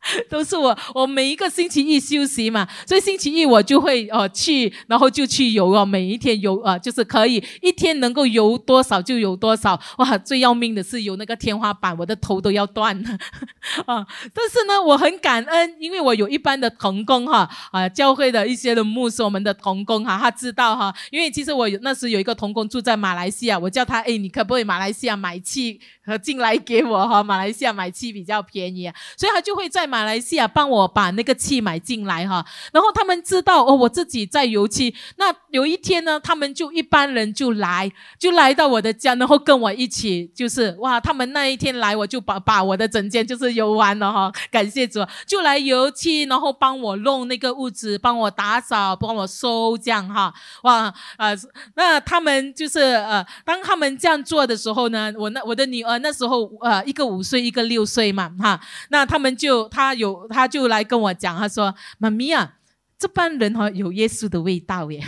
[0.30, 9.78] 都是我，我每一个星期一休息嘛，所以星期一我就会呃去，然后就去游哦，每一天游啊，就是可以一天能够游多少就游多少。
[9.98, 13.10] 哇，最要命的是游那个天花板，我的头都要断了
[13.86, 14.06] 啊！
[14.32, 27.22] 但是呢，我很感恩，因为我有一班的童工哈啊，教会的一些的牧师，我们的童工哈，他知道哈，因为其实我有那时有一个童工住在马来西亚，我叫他哎，你可不可以马来西亚买气和进来给我哈？
[27.22, 30.08] 马来西亚买气比较便宜，所以他就会在马。
[30.08, 34.94] 来西亚帮我把那个气买进来哈，然后他们知道哦，我自己在油漆。
[35.16, 50.32] 那有一天呢，他们就一般人就来，就来到我的家，然后跟我一起，就是哇，他们那一天来，我就把把我的整间就是油完了哈，感谢主，就来油漆，然后帮我弄那个屋子，帮我打扫，帮我收这样哈，
[50.62, 51.34] 哇啊，
[51.74, 58.58] 那他们就是呃，当他们这样做的时候呢，我那我的女儿那时候呃，一个五岁，一个六岁嘛哈，
[58.88, 59.68] 那他们就。
[59.78, 62.54] 他有，他就来跟我讲，他说：“妈咪啊，
[62.98, 65.04] 这班人哈有耶稣的味道耶。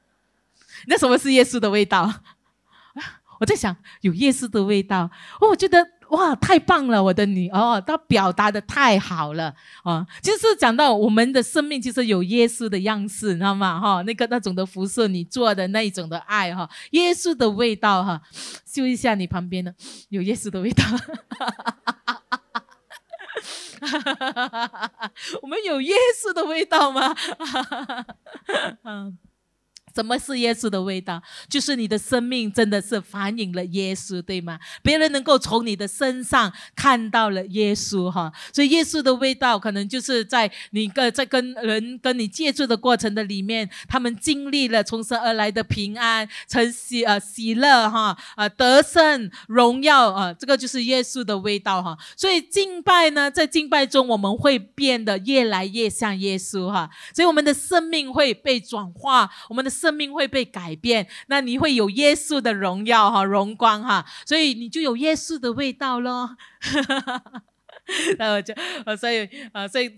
[0.88, 2.10] ”那什么是耶稣的味道？
[3.40, 7.02] 我在想，有耶稣的味道，哦，我觉得哇，太棒了！
[7.02, 10.06] 我的女儿，她表达的太好了啊！
[10.22, 13.78] 就是讲到我们的生命，其实有耶稣的样式，你知道吗？
[13.78, 18.22] 哈，那个那种的辐射，你做的那一种的爱哈，耶稣的味道哈，
[18.64, 19.74] 嗅一下你旁边的，
[20.08, 20.82] 有耶稣的味道。
[25.42, 27.14] 我们有耶稣的味道吗？
[28.84, 29.18] 嗯。
[29.94, 31.20] 什么是耶稣的味道？
[31.48, 34.58] 就是你的生命真的是反映了耶稣，对吗？
[34.82, 38.32] 别人能够从你的身上看到了耶稣，哈。
[38.52, 51.98] 所以耶稣的味道，可能就是在你跟在跟人跟你接触的过程的里面，他们经历了从生而来的平安、成喜呃喜乐，哈啊得胜荣耀啊，这个就是耶稣的味道，哈。
[52.16, 56.88] 所以敬拜呢，在敬拜中我们会变得越来越像耶稣，哈。
[57.12, 59.79] 所以我们的生命会被转化，我们的。
[59.80, 66.36] 生命会被改变，那你会有耶稣的荣耀哈，荣光哈，所以你就有耶稣的味道喽。
[68.18, 69.88] 那我就呃，所以呃，所以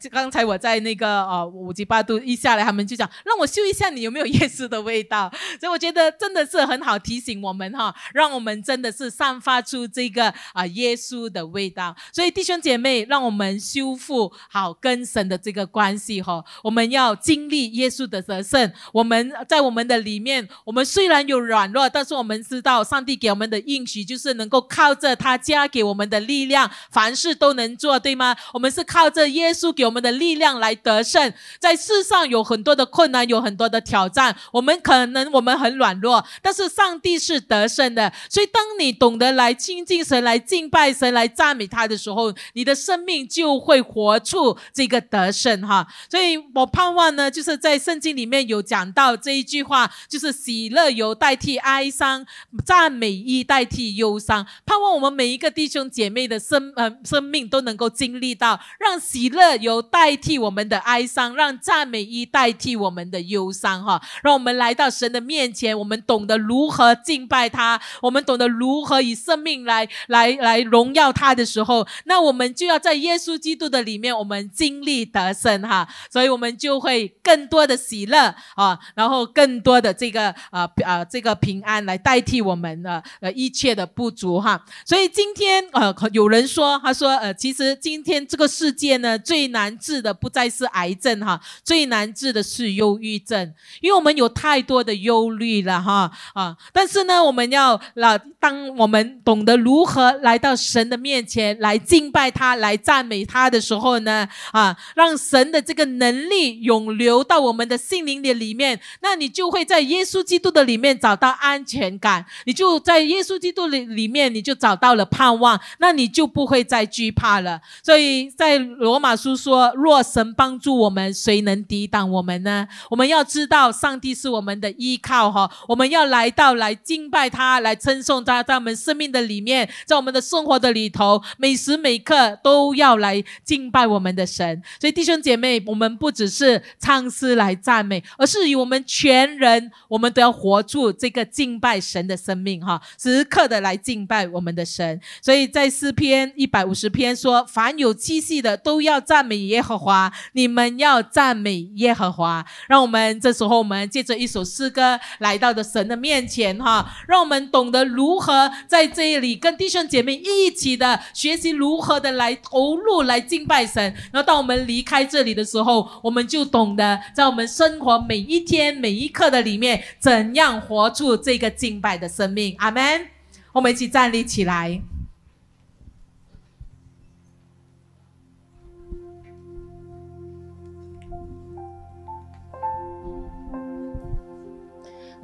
[0.00, 5.32] 这刚才我在那个呃五级八度一下来，他们就讲让我嗅一下你有没有耶稣的味道。
[5.60, 11.94] 所以我觉得真的是很好提醒我们哈，让我们真的是散发出这个啊耶稣的味道。
[12.12, 16.44] 所以弟兄姐妹，让我们修复好跟神的这个关系哈。
[16.64, 18.72] 我们要经历耶稣的得胜。
[18.92, 27.35] 我们在我们的里面，我们虽然有软弱，但是我们知道上帝给我们的应许就是能够靠着他加给我们的力量，凡事。
[27.36, 28.34] 都能做对吗？
[28.52, 31.32] 我们是靠着耶稣给我们的力量来得胜。
[31.58, 38.12] 在世上有很多的困难，有很多的挑战，我们可能我们很软弱，但是上帝是得胜的。
[38.30, 45.86] 所以，当你懂得来亲近神、来敬拜神、来赞美他的时候，你的生命就会活出这个得胜哈。
[46.10, 52.24] 所以我盼望呢，就是在圣经里面有讲到这一句话，就是喜乐由代替哀伤，
[52.64, 54.46] 赞美衣代替忧伤。
[54.64, 57.15] 盼望我们每一个弟兄姐妹的生呃生。
[57.16, 64.02] 生命都能够经历到，让喜乐由代替我们的哀伤，让赞美一代替我们的忧伤哈。
[64.22, 75.88] 让我们来到神的面前，我们懂得如何敬拜他，我们懂得如何以生命来来来荣耀他的时候，那我们就要在耶稣基督的里面，我们经历得胜哈。
[76.10, 84.62] 所以我们就会更多的喜乐啊，然后更多的这个啊啊这个平安来代替我们的呃一切的不足哈。
[84.84, 96.56] 所以今天呃有人说，他说说呃其实今天这个世界呢最难治的不再是癌症哈，最难治的是忧郁症，因为我们有太多的忧虑了哈啊。
[96.72, 117.60] 但是呢，我们要那当我们懂得如何来到神的面前来敬拜他、来赞美他的时候呢啊，让神的这个能力涌流到我们的心灵的里面，那你就会在耶稣基督的里面找到安全感，你就在耶稣基督里里面，你就找到了盼望，那你就不会再惧怕了。
[117.82, 125.50] 所以在罗马书说：“若神帮助我们，谁能抵挡我们呢？”我们要知道，上帝是我们的依靠哈。
[125.68, 134.62] 我们要来到来敬拜他，来称颂他，在我们生命的里面，在我们的生活的里头，每时每刻都要来敬拜我们的神。
[134.80, 144.98] 所以弟兄姐妹，我们不只是唱诗来赞美，而是以我们全人，我们都要活出这个敬拜神的生命哈，时刻的来敬拜我们的神。
[145.20, 150.12] 所以在诗篇一百五十篇说：“凡有气息的，都要赞美耶和华。
[150.32, 163.82] 你们要赞美耶和华。”让我们这时候，我们借着一首诗歌来到的神的面前哈，让我们懂得如何在这里跟弟兄姐妹一起的学习如何的来投入来敬拜神。
[164.12, 172.54] 然后当我们离开这里的时候，我们就懂得在我们生活每一天每一刻的里面，怎样活出这个敬拜的生命。
[172.58, 173.06] 阿门。
[173.52, 174.95] 我们一起站立起来。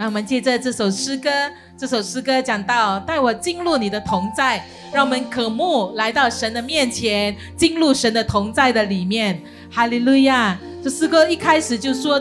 [0.03, 1.30] 那我们借着这首诗歌，
[1.78, 9.40] 这首诗歌讲到带我进入你的同在，让我们渴慕来到神的面前，进入神的同在的里面。
[9.70, 10.59] 哈利路亚！
[10.82, 12.20] 这诗歌一开始就说：“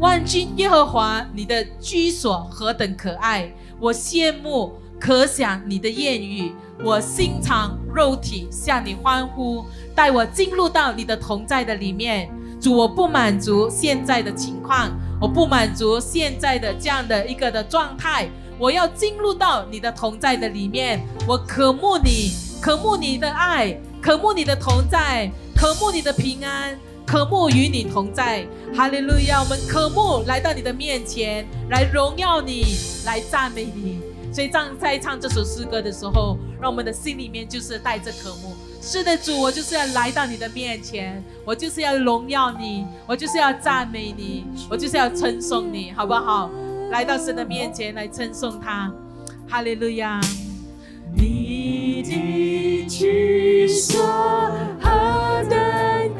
[0.00, 3.50] 万军耶和华，你的居所何等可爱！
[3.80, 6.52] 我羡慕，可想你的言语，
[6.84, 9.64] 我心肠肉体向你欢呼，
[9.94, 12.28] 带我进入到你的同在的里面。
[12.60, 14.90] 主，我不满足现在的情况。”
[15.20, 21.00] 我不满足现在的这样的一个的状态，我要进入到你的同在的里面。
[21.26, 28.44] 我渴慕你，渴慕你的爱，渴慕你的同在，渴慕你的平安，渴慕与你同在。
[28.74, 29.40] 哈利路亚！
[29.40, 34.00] 我们渴慕来到你的面前，来荣耀你，来赞美你。
[34.32, 38.56] 所以，当在唱这首诗歌的时候，让我们的心里面就是带着渴慕。
[38.86, 46.50] 是的，主，我就是要来到你的面前，我就是要荣耀你，我就是要赞美你，我就是要称颂你，好不好？
[46.90, 48.92] 来到神的面前来称颂他，
[49.48, 50.20] 哈利路亚。
[51.16, 54.04] 你的居所
[54.80, 55.58] 何等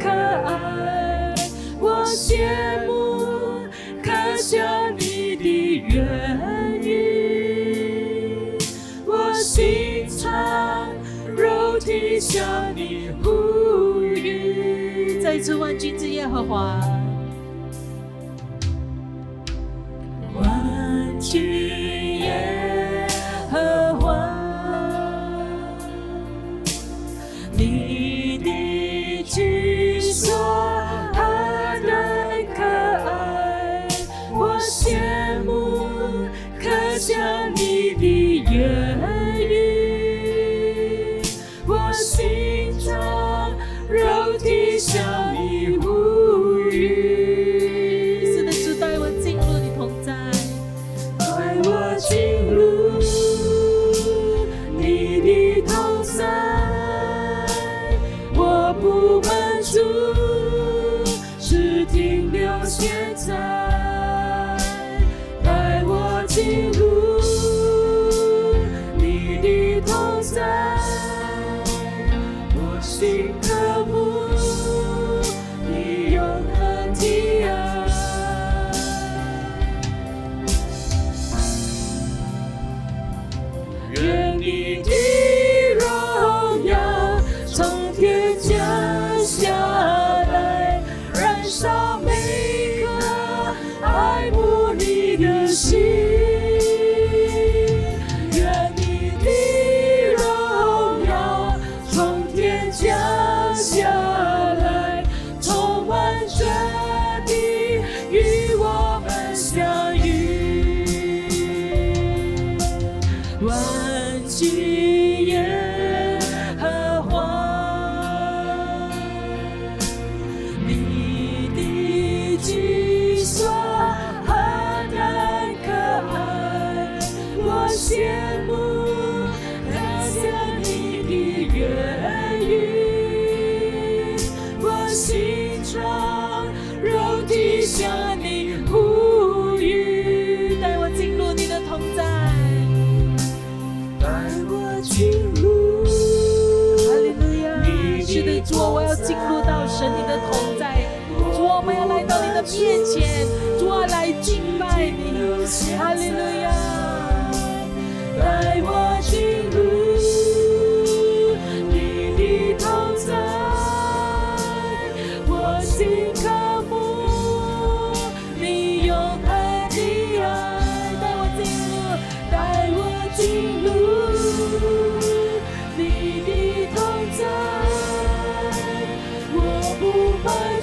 [0.00, 1.34] 可爱，
[1.78, 2.02] 我
[15.44, 16.80] 吁，再次万军之耶和华，
[20.40, 22.73] 万军耶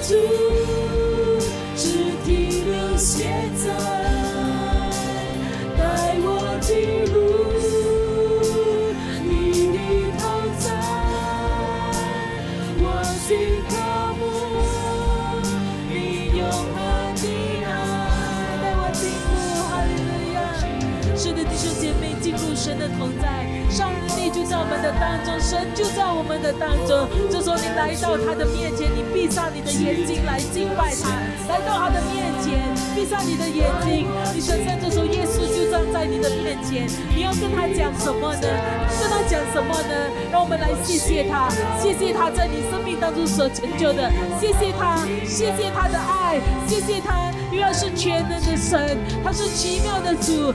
[0.02, 0.81] 不
[25.52, 27.04] 神就在我们的当中。
[27.28, 31.12] 这时候你来到他的面前，你闭上你的眼睛来敬拜他，
[31.44, 32.64] 来到他的面前，
[32.96, 38.48] 闭上你的眼睛，你想象这时候耶稣就站在你的面前，你要跟他讲什么呢？
[38.96, 39.92] 跟他讲什么呢？
[40.32, 44.08] 让我们来谢谢他，谢谢他在你生命当中所成就的，
[44.40, 47.28] 谢谢他，谢谢他的爱，谢谢他。
[47.52, 50.54] 因为他是全能的神，他是奇妙的主，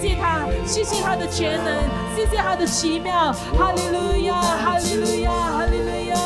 [0.00, 1.74] 谢他，谢谢他的全能，
[2.16, 6.16] 谢谢他的奇妙，哈利路亚，哈利路亚，哈利路亚。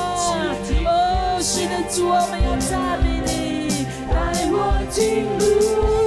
[0.85, 4.14] 哦，是的，主，我们要赞美你，带
[4.51, 4.57] 我
[4.91, 6.01] 进入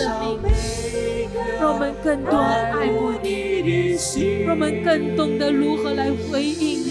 [0.00, 0.08] 生
[0.42, 0.50] 命，
[1.60, 3.28] 让我们更多爱慕你，
[4.44, 6.88] 让我们更懂得如何来回应你，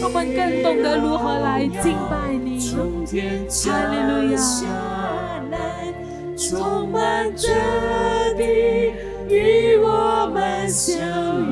[0.00, 2.58] 让我们更懂得如何来敬拜你。
[2.68, 4.36] 哈利路亚，
[6.36, 6.98] 充满
[7.36, 7.48] 着
[8.36, 8.42] 你，
[9.28, 9.36] 与
[9.76, 9.86] 我
[10.34, 10.98] 们相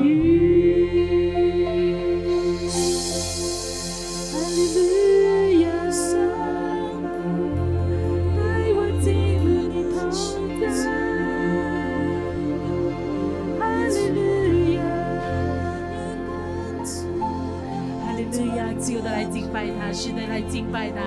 [20.71, 21.01] 拜他，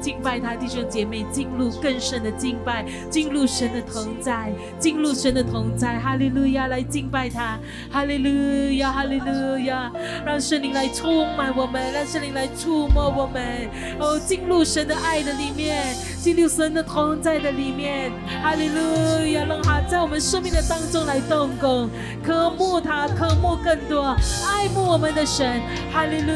[0.00, 7.58] 敬拜他，弟兄姐妹进入更深的敬拜，进入神的同在，进入神的同在，哈利路亚，来敬拜他，
[7.90, 9.90] 哈利路亚，哈利路亚，
[10.24, 18.10] 让圣灵来充满我们，让圣灵来触摸我们，哦，进入神的爱的里面，进入神的同在的里面，
[18.42, 21.88] 哈利路亚，让他在我们生命的当中来动工，
[22.22, 24.16] 渴慕他，渴慕更多，
[24.46, 25.60] 爱慕我们的神，
[25.92, 26.32] 哈利路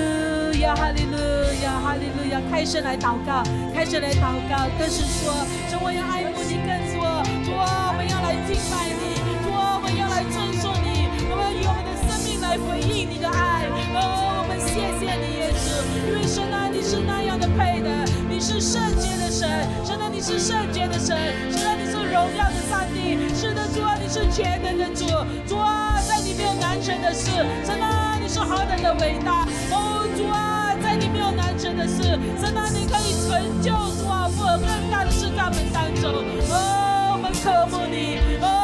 [0.61, 1.17] 亚，哈利路
[1.63, 3.43] 亚，哈利路亚，开始来祷告，
[3.75, 5.33] 开始来祷告，更是说，
[5.71, 7.03] 主我要爱慕你更多，
[7.45, 17.89] 主，我们要来敬拜你，主，我们要来尊重你，我们要以我们的生命来回应你的爱，哦，我们谢谢你，耶稣，因为神啊，你是那样的配的，
[18.29, 19.49] 你是圣洁的神，
[19.85, 21.17] 神啊，你是圣洁的神，
[21.51, 25.07] 神啊，你是荣耀的上帝，是的，主啊，你是全能的主，
[25.49, 27.31] 主啊，在你没有难成的事，
[27.65, 33.70] 神啊，是何等的伟大，哦，主啊，在你没有难成的事，在那里可以成就
[34.01, 36.11] 主啊，不更大的事在我们当中，
[36.49, 38.62] 哦，我们渴慕你，哦，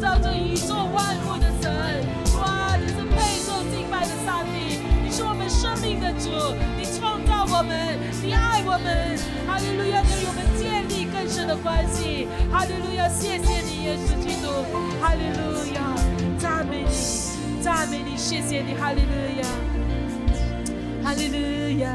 [0.00, 1.72] 造这宇宙万物的神，
[2.38, 6.30] 哇，你是配受敬拜的上帝，你是我们生命的主，
[6.76, 9.16] 你创造我们，你爱我们，
[9.46, 14.50] 哈利路亚，你与我们建立更深的关系，哈利路亚，谢谢你耶稣基督，
[15.00, 15.80] 哈利路亚，
[16.38, 19.46] 赞美你，赞美你，谢谢你，哈利路亚，
[21.02, 21.88] 哈利路亚。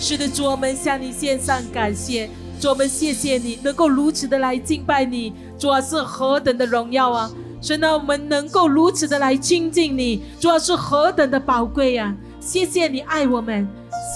[0.00, 2.28] 是的，主，我们向你献上感谢。
[2.60, 5.32] 主，我们谢谢你能够如此的来敬拜你。
[5.58, 7.30] 主啊，是何等的荣耀啊！
[7.60, 12.14] 神啊，我们能够如此的来亲近你，主啊，是何等的宝贵啊！
[12.40, 13.66] 谢谢你爱我们，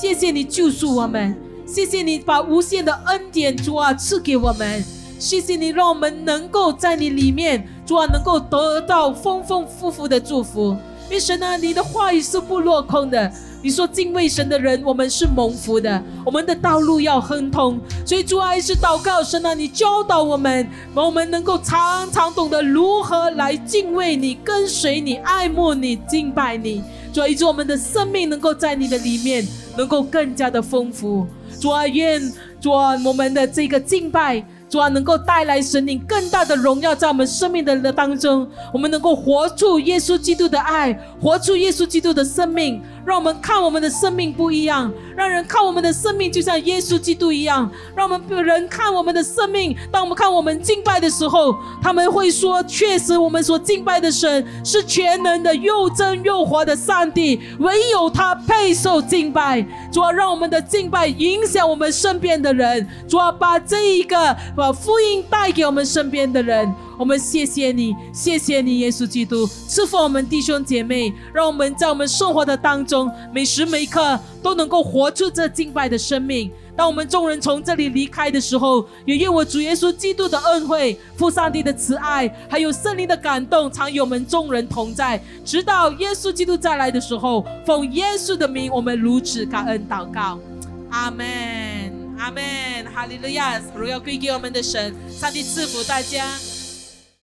[0.01, 1.35] 谢谢你救赎我们，
[1.67, 4.85] 谢谢你把无限的恩典，主啊，赐给我们。
[5.19, 10.77] 谢谢你让我们能够在你里面，主啊，能够得到丰丰富富的祝福。
[11.07, 13.33] 因为神啊，你的话语是不落空的。
[13.61, 17.79] 你说敬畏神的人，我们是蒙福的，我们的道路要亨通。
[18.07, 26.83] 所以主啊，是祷告神啊，你教导我们，让我们能够常常懂得如何来敬畏你、跟随你、爱慕你、敬拜你。
[27.13, 29.45] 主啊，以致我们的生命能够在你的里面，
[29.77, 31.27] 能够更加的丰富。
[31.61, 32.23] 主啊，愿
[32.61, 34.45] 主啊，我们的这个敬拜。
[34.71, 49.75] 主啊，能够带来神灵更大的荣耀，在我们生命的当中，我们能够活出耶稣基督的爱，活出耶稣基督的生命，让我们看我们的生命不一样，让人看我们的生命就像耶稣基督一样，让我们人看我们的生命。
[49.91, 59.67] 当我们看我们敬拜的时候，他们会说：确实，我们所敬拜的神是全能的、又真又活的上帝，唯有他配受敬拜。
[59.91, 62.87] 主啊，让我们的敬拜影响我们身边的人。
[63.09, 64.37] 主啊，把这一个。
[64.55, 76.51] 把福音带给我们身边的人，我们谢谢你，谢谢你，耶稣基督赐福我们弟兄姐妹，让我们在我们生活的当中，每时每刻都能够活出这敬拜的生命。
[76.77, 87.45] 当我们众人从这里离开的时候，也愿我主耶稣基督的恩惠、父上帝的慈爱，还有圣灵的感动，常与我们众人同在，直到耶稣基督再来的时候。
[87.65, 90.39] 奉耶稣的名，我们如此感恩祷告，
[90.91, 91.27] 阿门。
[92.19, 92.43] 阿门，
[92.93, 93.61] 哈利路亚！
[93.77, 96.27] 荣耀归给我们的神，上帝赐福大家。